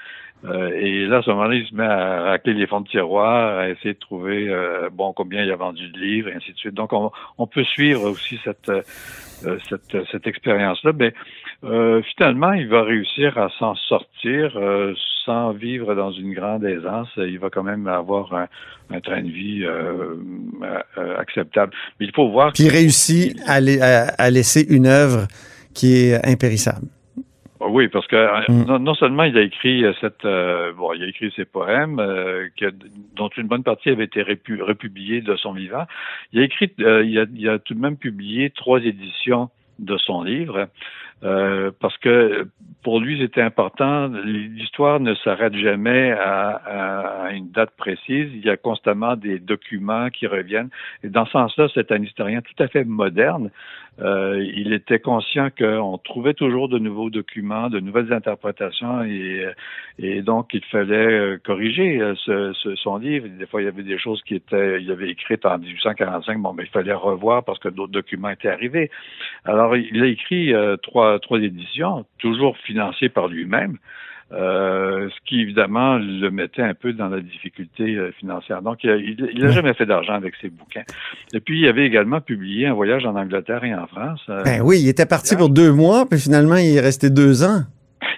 Et 0.45 1.07
là, 1.07 1.19
à 1.19 1.23
ce 1.23 1.31
moment-là, 1.31 1.55
il 1.55 1.67
se 1.67 1.75
met 1.75 1.85
à 1.85 2.23
racler 2.23 2.55
les 2.55 2.67
fonds 2.67 2.81
de 2.81 2.89
tiroir, 2.89 3.59
à 3.59 3.69
essayer 3.69 3.95
de 3.95 3.99
trouver 3.99 4.51
bon 4.93 5.13
combien 5.13 5.43
il 5.43 5.51
a 5.51 5.57
vendu 5.57 5.89
de 5.89 5.99
livres, 5.99 6.29
et 6.29 6.35
ainsi 6.35 6.53
de 6.53 6.57
suite. 6.57 6.75
Donc, 6.75 6.93
on, 6.93 7.11
on 7.37 7.47
peut 7.47 7.65
suivre 7.65 8.09
aussi 8.09 8.41
cette 8.43 8.71
cette, 9.69 9.97
cette 10.11 10.27
expérience-là. 10.27 10.93
Mais 10.99 11.15
euh, 11.65 12.03
finalement, 12.17 12.53
il 12.53 12.69
va 12.69 12.83
réussir 12.83 13.37
à 13.39 13.49
s'en 13.59 13.75
sortir 13.75 14.57
euh, 14.57 14.95
sans 15.25 15.53
vivre 15.53 15.95
dans 15.95 16.11
une 16.11 16.33
grande 16.33 16.65
aisance. 16.65 17.09
Il 17.17 17.39
va 17.39 17.51
quand 17.51 17.63
même 17.63 17.87
avoir 17.87 18.33
un, 18.35 18.49
un 18.91 19.01
train 19.01 19.23
de 19.23 19.29
vie 19.29 19.65
euh, 19.65 20.17
euh 20.97 21.17
acceptable. 21.19 21.73
Mais 21.99 22.07
il 22.07 22.13
faut 22.15 22.31
voir. 22.31 22.53
Puis 22.53 22.69
réussit 22.69 23.37
à, 23.47 23.61
laisser 24.31 24.67
une 24.69 24.87
œuvre 24.87 25.27
qui 25.75 25.95
est 25.97 26.27
impérissable. 26.27 26.87
Oui, 27.61 27.89
parce 27.89 28.07
que 28.07 28.51
mm. 28.51 28.77
non, 28.79 28.95
seulement 28.95 29.25
il 29.25 29.37
a 29.37 29.43
écrit 29.43 29.85
cette, 30.01 30.23
bon, 30.23 30.93
il 30.95 31.03
a 31.03 31.07
écrit 31.07 31.33
ses 31.37 31.45
poèmes, 31.45 31.97
que, 32.57 32.73
dont 33.17 33.29
une 33.37 33.49
bonne 33.49 33.63
partie 33.63 33.91
avait 33.91 34.05
été 34.05 34.23
republiée 34.23 35.21
de 35.21 35.37
son 35.37 35.53
vivant. 35.53 35.85
Il 36.33 36.41
a 36.41 36.45
écrit, 36.45 36.73
il 36.79 37.19
a, 37.19 37.27
il 37.35 37.49
a 37.49 37.59
tout 37.59 37.75
de 37.75 37.81
même 37.81 37.97
publié 37.97 38.51
trois 38.51 38.81
éditions 38.81 39.51
de 39.79 39.97
son 39.97 40.23
livre. 40.23 40.69
Euh, 41.23 41.71
parce 41.81 41.97
que 41.99 42.49
pour 42.83 43.01
lui, 43.01 43.21
c'était 43.21 43.43
important. 43.43 44.09
L'histoire 44.25 45.01
ne 45.01 45.15
s'arrête 45.17 45.55
jamais 45.55 46.13
à, 46.13 47.27
à, 47.27 47.33
une 47.33 47.51
date 47.51 47.73
précise. 47.77 48.31
Il 48.35 48.45
y 48.45 48.49
a 48.49 48.57
constamment 48.57 49.17
des 49.17 49.39
documents 49.39 50.09
qui 50.09 50.27
reviennent. 50.27 50.71
Et 51.03 51.09
dans 51.09 51.27
ce 51.27 51.33
sens-là, 51.33 51.69
c'est 51.75 51.93
un 51.93 52.03
historien 52.03 52.41
tout 52.41 52.63
à 52.63 52.69
fait 52.69 52.85
moderne. 52.85 53.51
Euh, 54.01 54.43
il 54.55 54.73
était 54.73 54.99
conscient 54.99 55.49
qu'on 55.51 55.99
trouvait 55.99 56.33
toujours 56.33 56.69
de 56.69 56.79
nouveaux 56.79 57.11
documents, 57.11 57.69
de 57.69 57.81
nouvelles 57.81 58.13
interprétations, 58.13 59.03
et, 59.05 59.47
et 59.99 60.23
donc 60.23 60.55
il 60.55 60.65
fallait 60.65 60.95
euh, 60.95 61.39
corriger 61.45 62.01
euh, 62.01 62.15
ce, 62.17 62.53
ce, 62.55 62.75
son 62.77 62.97
livre. 62.97 63.27
Des 63.29 63.47
fois, 63.47 63.61
il 63.61 63.67
y 63.67 63.69
avait 63.69 63.83
des 63.83 63.99
choses 63.99 64.23
qui 64.23 64.37
étaient, 64.37 64.81
il 64.81 64.91
avait 64.91 65.11
écrites 65.11 65.45
en 65.45 65.59
1845. 65.59 66.39
Bon, 66.39 66.55
mais 66.55 66.63
il 66.63 66.71
fallait 66.71 66.95
revoir 66.95 67.45
parce 67.45 67.59
que 67.59 67.69
d'autres 67.69 67.93
documents 67.93 68.31
étaient 68.31 68.49
arrivés. 68.49 68.91
Alors, 69.45 69.77
il 69.77 70.03
a 70.03 70.07
écrit 70.07 70.53
trois 70.83 71.10
trois, 71.19 71.41
éditions, 71.41 72.05
toujours 72.19 72.57
financées 72.59 73.09
par 73.09 73.29
lui-même. 73.29 73.79
Euh, 74.33 75.09
ce 75.09 75.29
qui 75.29 75.41
évidemment 75.41 75.99
le 75.99 76.31
mettait 76.31 76.63
un 76.63 76.75
peu 76.75 76.93
dans 76.93 77.09
la 77.09 77.21
difficulté 77.21 77.97
euh, 77.97 78.13
financière. 78.13 78.63
Donc, 78.63 78.85
il 78.85 79.17
n'a 79.41 79.51
jamais 79.51 79.75
fait 79.75 79.87
d'argent 79.87 80.13
avec 80.13 80.35
ses 80.41 80.51
bouquins. 80.51 80.85
Et 81.35 81.41
puis, 81.41 81.63
il 81.63 81.69
avait 81.69 81.85
également 81.85 82.21
publié 82.21 82.69
un 82.69 82.75
voyage 82.75 83.05
en 83.07 83.17
Angleterre 83.17 83.65
et 83.65 83.75
en 83.75 83.89
France. 83.89 84.21
Euh, 84.29 84.45
ben 84.45 84.63
oui, 84.63 84.79
il 84.83 84.89
était 84.89 85.07
parti 85.07 85.35
pour 85.35 85.49
deux 85.49 85.73
mois, 85.73 86.07
puis 86.09 86.21
finalement, 86.21 86.55
il 86.57 86.77
est 86.77 86.81
resté 86.81 87.11
deux 87.11 87.43
ans. 87.43 87.63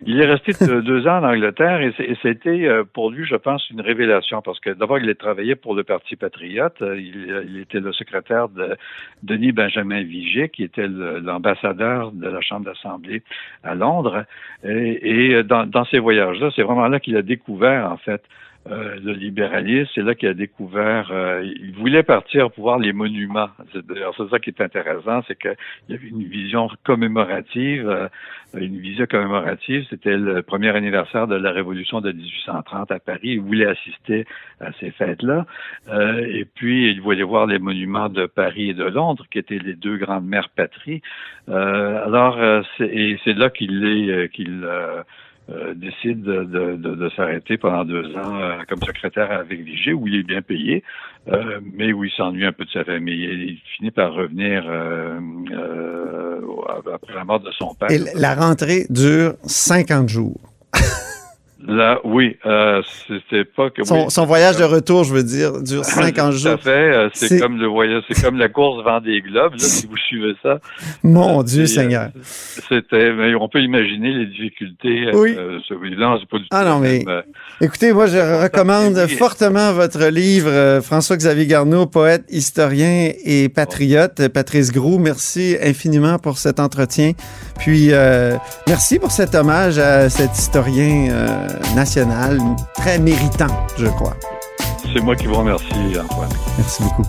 Il 0.05 0.21
est 0.21 0.27
resté 0.27 0.53
deux 0.83 1.07
ans 1.07 1.19
en 1.19 1.29
Angleterre 1.29 1.81
et 1.81 2.17
c'était 2.23 2.67
euh, 2.67 2.85
pour 2.85 3.11
lui, 3.11 3.25
je 3.25 3.37
pense, 3.37 3.69
une 3.71 3.81
révélation 3.81 4.43
parce 4.43 4.59
que 4.61 4.71
d'abord, 4.71 4.99
il 4.99 5.09
a 5.09 5.15
travaillé 5.15 5.55
pour 5.55 5.75
le 5.75 5.85
Parti 5.85 6.17
patriote. 6.17 6.83
Euh, 6.83 7.01
il, 7.01 7.59
était 7.61 7.81
le 7.81 7.93
secrétaire 7.93 8.49
de 8.49 8.77
Denis 9.23 9.53
Benjamin 9.53 10.03
Vigier, 10.03 10.49
qui 10.49 10.65
était 10.65 10.89
l'ambassadeur 10.89 12.11
de 12.13 12.29
la 12.29 12.41
Chambre 12.41 12.67
d'Assemblée 12.67 13.23
à 13.63 13.75
Londres. 13.75 14.25
Et, 14.65 15.43
dans, 15.45 15.67
dans 15.67 15.85
ces 15.85 15.99
voyages-là, 15.99 16.51
c'est 16.57 16.63
vraiment 16.63 16.89
là 16.89 16.99
qu'il 16.99 17.17
a 17.17 17.23
découvert, 17.23 17.91
en 17.91 17.97
fait, 17.97 18.23
euh, 18.71 18.97
le 19.03 19.13
libéralisme, 19.13 19.91
c'est 19.93 20.03
là 20.03 20.15
qu'il 20.15 20.29
a 20.29 20.35
découvert, 20.35 21.11
euh, 21.11 21.43
il 21.45 21.73
voulait 21.73 22.05
partir 22.05 22.49
pour 22.53 22.65
voir 22.65 22.79
les 22.79 22.93
monuments. 22.93 23.49
C'est 23.73 24.29
ça 24.31 24.39
qui 24.39 24.51
est 24.51 24.61
intéressant, 24.61 25.23
c'est 25.27 25.37
qu'il 25.37 25.57
y 25.89 25.95
avait 25.95 26.07
une 26.07 26.23
vision 26.23 26.69
commémorative, 26.85 27.89
euh, 27.89 28.09
une 28.55 28.79
vision 28.79 29.07
commémorative, 29.07 29.85
c'était 29.91 30.17
le 30.17 30.43
premier 30.43 30.69
anniversaire 30.77 31.27
de 31.27 31.35
la 31.35 31.51
Révolution 31.51 32.01
de 32.01 32.13
1830 32.13 32.93
à 32.93 33.01
Paris, 33.01 33.21
il 33.23 33.41
voulait 33.41 33.67
assister 33.67 34.27
à 34.61 34.71
ces 34.79 34.93
fêtes-là, 34.93 35.45
et 36.29 36.45
puis 36.45 36.91
il 36.91 37.01
voulait 37.01 37.25
voir 37.25 37.47
les 37.47 37.59
monuments 37.59 38.11
de 38.11 38.27
Paris 38.27 38.71
et 38.71 38.75
de 38.75 38.85
Londres, 38.85 39.25
qui 39.31 39.39
étaient 39.39 39.59
les 39.59 39.75
deux 39.75 39.97
grandes 39.97 40.27
mères 40.27 40.51
patries. 40.51 41.03
alors, 41.49 42.39
c'est 42.79 43.35
là 43.35 43.51
qu'il 43.51 43.85
est, 43.85 44.29
qu'il 44.29 44.67
euh, 45.51 45.75
décide 45.75 46.23
de, 46.23 47.11
s'arrêter 47.17 47.59
pendant 47.59 47.85
deux 47.85 48.15
ans 48.17 48.41
euh, 48.41 48.59
comme 48.69 48.81
secrétaire 48.81 49.33
avec 49.33 49.61
Vigée, 49.61 49.93
où 49.93 50.07
il 50.07 50.15
est 50.21 50.23
bien 50.23 50.41
payé, 50.41 50.85
euh, 51.29 51.59
mais 51.75 51.93
où 51.93 52.05
il 52.05 52.13
s'ennuie 52.13 52.47
un 52.47 52.53
peu 52.53 52.65
de 52.65 52.71
sa 52.71 52.85
famille. 52.85 53.25
il 53.25 53.59
finit 53.77 53.91
par 53.91 54.15
revenir 54.15 54.63
après 56.95 57.15
la 57.15 57.25
mort 57.25 57.41
de 57.41 57.51
son 57.59 57.75
père. 57.75 57.91
Et 57.91 57.99
la 58.15 58.37
rentrée 58.37 58.87
dure 58.89 59.35
50 59.45 60.09
jours. 60.09 60.41
Là, 61.67 62.01
oui, 62.03 62.37
euh, 62.45 62.83
c'était 63.07 63.45
pas 63.45 63.71
que 63.71 63.85
son, 63.85 64.09
son, 64.09 64.27
voyage 64.27 64.57
de 64.57 64.65
retour, 64.65 65.05
je 65.05 65.15
veux 65.15 65.23
dire, 65.23 65.63
dure 65.63 65.85
50 65.85 66.33
jours. 66.33 66.53
Tout 66.53 66.59
à 66.59 66.59
fait. 66.59 66.71
Euh, 66.71 67.09
c'est 67.13 67.39
comme 67.39 67.59
le 67.59 67.69
voyage, 67.69 68.03
c'est 68.09 68.21
comme 68.21 68.37
la 68.37 68.49
course 68.49 68.83
des 69.05 69.21
globes, 69.21 69.53
là, 69.53 69.59
si 69.59 69.87
vous 69.87 69.97
suivez 69.97 70.35
ça. 70.43 70.59
Mon 71.05 71.41
euh, 71.41 71.45
Dieu 71.45 71.67
Seigneur. 71.67 72.11
C'était, 72.23 73.13
mais 73.13 73.35
on 73.37 73.49
peut 73.49 73.61
imaginer 73.61 74.13
les 74.13 74.27
difficultés. 74.27 75.11
Oui. 75.15 75.37
Euh, 75.39 75.61
c'est 75.69 76.29
pas 76.29 76.39
du 76.39 76.47
ah 76.51 76.65
non, 76.65 76.81
mais 76.81 77.05
écoutez, 77.61 77.93
moi, 77.93 78.07
je 78.07 78.43
recommande 78.43 78.97
fortement 79.19 79.73
votre 79.73 80.07
livre, 80.07 80.81
François-Xavier 80.83 81.47
Garneau, 81.47 81.87
poète, 81.87 82.25
historien 82.29 83.11
et 83.25 83.49
patriote. 83.49 84.29
Patrice 84.29 84.73
Groux, 84.73 84.99
merci 84.99 85.57
infiniment 85.63 86.19
pour 86.19 86.39
cet 86.39 86.59
entretien. 86.59 87.13
Puis, 87.59 87.91
merci 88.67 88.99
pour 88.99 89.13
cet 89.13 89.35
hommage 89.35 89.79
à 89.79 90.11
cet 90.11 90.37
historien 90.37 91.09
national, 91.75 92.39
très 92.75 92.99
méritant, 92.99 93.47
je 93.79 93.87
crois. 93.87 94.17
C'est 94.93 95.01
moi 95.01 95.17
qui 95.17 95.27
vous 95.27 95.35
remercie, 95.35 95.99
Antoine. 95.99 96.29
Merci 96.59 96.83
beaucoup. 96.83 97.05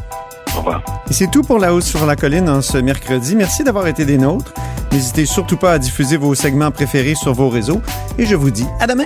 Au 0.56 0.60
revoir. 0.60 0.84
Et 1.10 1.14
c'est 1.14 1.30
tout 1.30 1.42
pour 1.42 1.60
La 1.60 1.74
Hausse 1.74 1.86
sur 1.86 2.06
la 2.06 2.16
Colline 2.16 2.48
en 2.50 2.62
ce 2.62 2.78
mercredi. 2.78 3.36
Merci 3.36 3.64
d'avoir 3.64 3.88
été 3.88 4.06
des 4.06 4.18
nôtres. 4.18 4.54
N'hésitez 4.92 5.26
surtout 5.26 5.58
pas 5.58 5.74
à 5.74 5.80
diffuser 5.80 6.18
vos 6.18 6.36
segments 6.36 6.72
préférés 6.72 7.16
sur 7.16 7.34
vos 7.34 7.50
réseaux. 7.50 7.82
Et 8.18 8.26
je 8.26 8.36
vous 8.36 8.52
dis 8.52 8.68
à 8.80 8.88
demain. 8.88 9.06